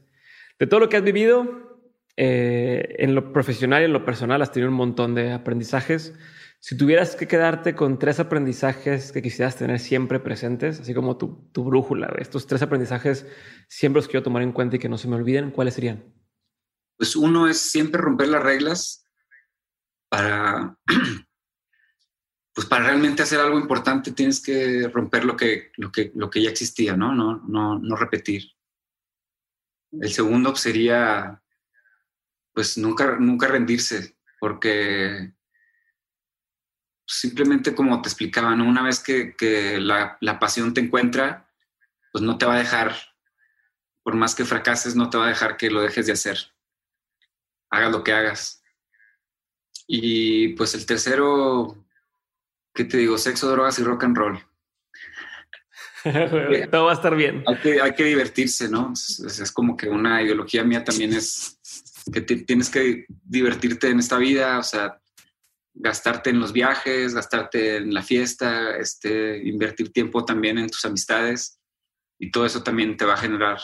[0.59, 1.81] de todo lo que has vivido,
[2.15, 6.13] eh, en lo profesional y en lo personal, has tenido un montón de aprendizajes.
[6.59, 11.49] Si tuvieras que quedarte con tres aprendizajes que quisieras tener siempre presentes, así como tu,
[11.53, 13.25] tu brújula, estos tres aprendizajes
[13.67, 16.03] siempre los quiero tomar en cuenta y que no se me olviden, ¿cuáles serían?
[16.97, 19.05] Pues uno es siempre romper las reglas
[20.09, 20.77] para,
[22.53, 26.41] pues para realmente hacer algo importante tienes que romper lo que, lo que, lo que
[26.41, 27.13] ya existía, ¿no?
[27.13, 28.51] No, no, no repetir.
[29.91, 31.41] El segundo sería,
[32.53, 35.33] pues nunca, nunca rendirse, porque
[37.09, 41.51] simplemente como te explicaba, una vez que, la, pasión te encuentra,
[42.11, 42.95] pues no te va a dejar,
[44.03, 46.37] por más que fracases, no te va a dejar que lo dejes de hacer.
[47.71, 48.63] Hagas lo que hagas.
[49.87, 51.83] Y pues el tercero,
[52.79, 53.17] ¿qué te digo?
[53.17, 54.39] Sexo, drogas y rock and roll.
[56.71, 57.43] Todo va a estar bien.
[57.45, 58.93] Hay que, divertirse, ¿no?
[58.93, 61.59] Es, como que una ideología mía también es
[62.13, 64.97] que tienes que divertirte en esta vida, o sea,
[65.73, 71.59] gastarte en los viajes, gastarte en la fiesta, este, invertir tiempo también en tus amistades
[72.17, 73.59] y todo eso también te va a generar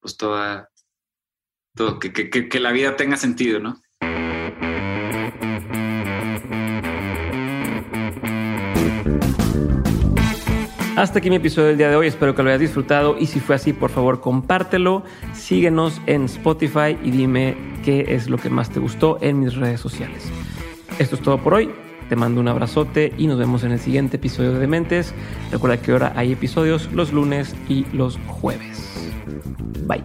[0.00, 0.70] pues toda,
[1.74, 3.80] todo, que, que, que la vida tenga sentido, ¿no?
[11.04, 13.38] Hasta aquí mi episodio del día de hoy, espero que lo hayas disfrutado y si
[13.38, 15.02] fue así, por favor compártelo,
[15.34, 19.80] síguenos en Spotify y dime qué es lo que más te gustó en mis redes
[19.80, 20.32] sociales.
[20.98, 21.70] Esto es todo por hoy.
[22.08, 25.12] te mando un abrazote y nos vemos en el siguiente episodio de Dementes.
[25.52, 29.12] Recuerda que ahora hay episodios los lunes y los jueves.
[29.86, 30.04] Bye.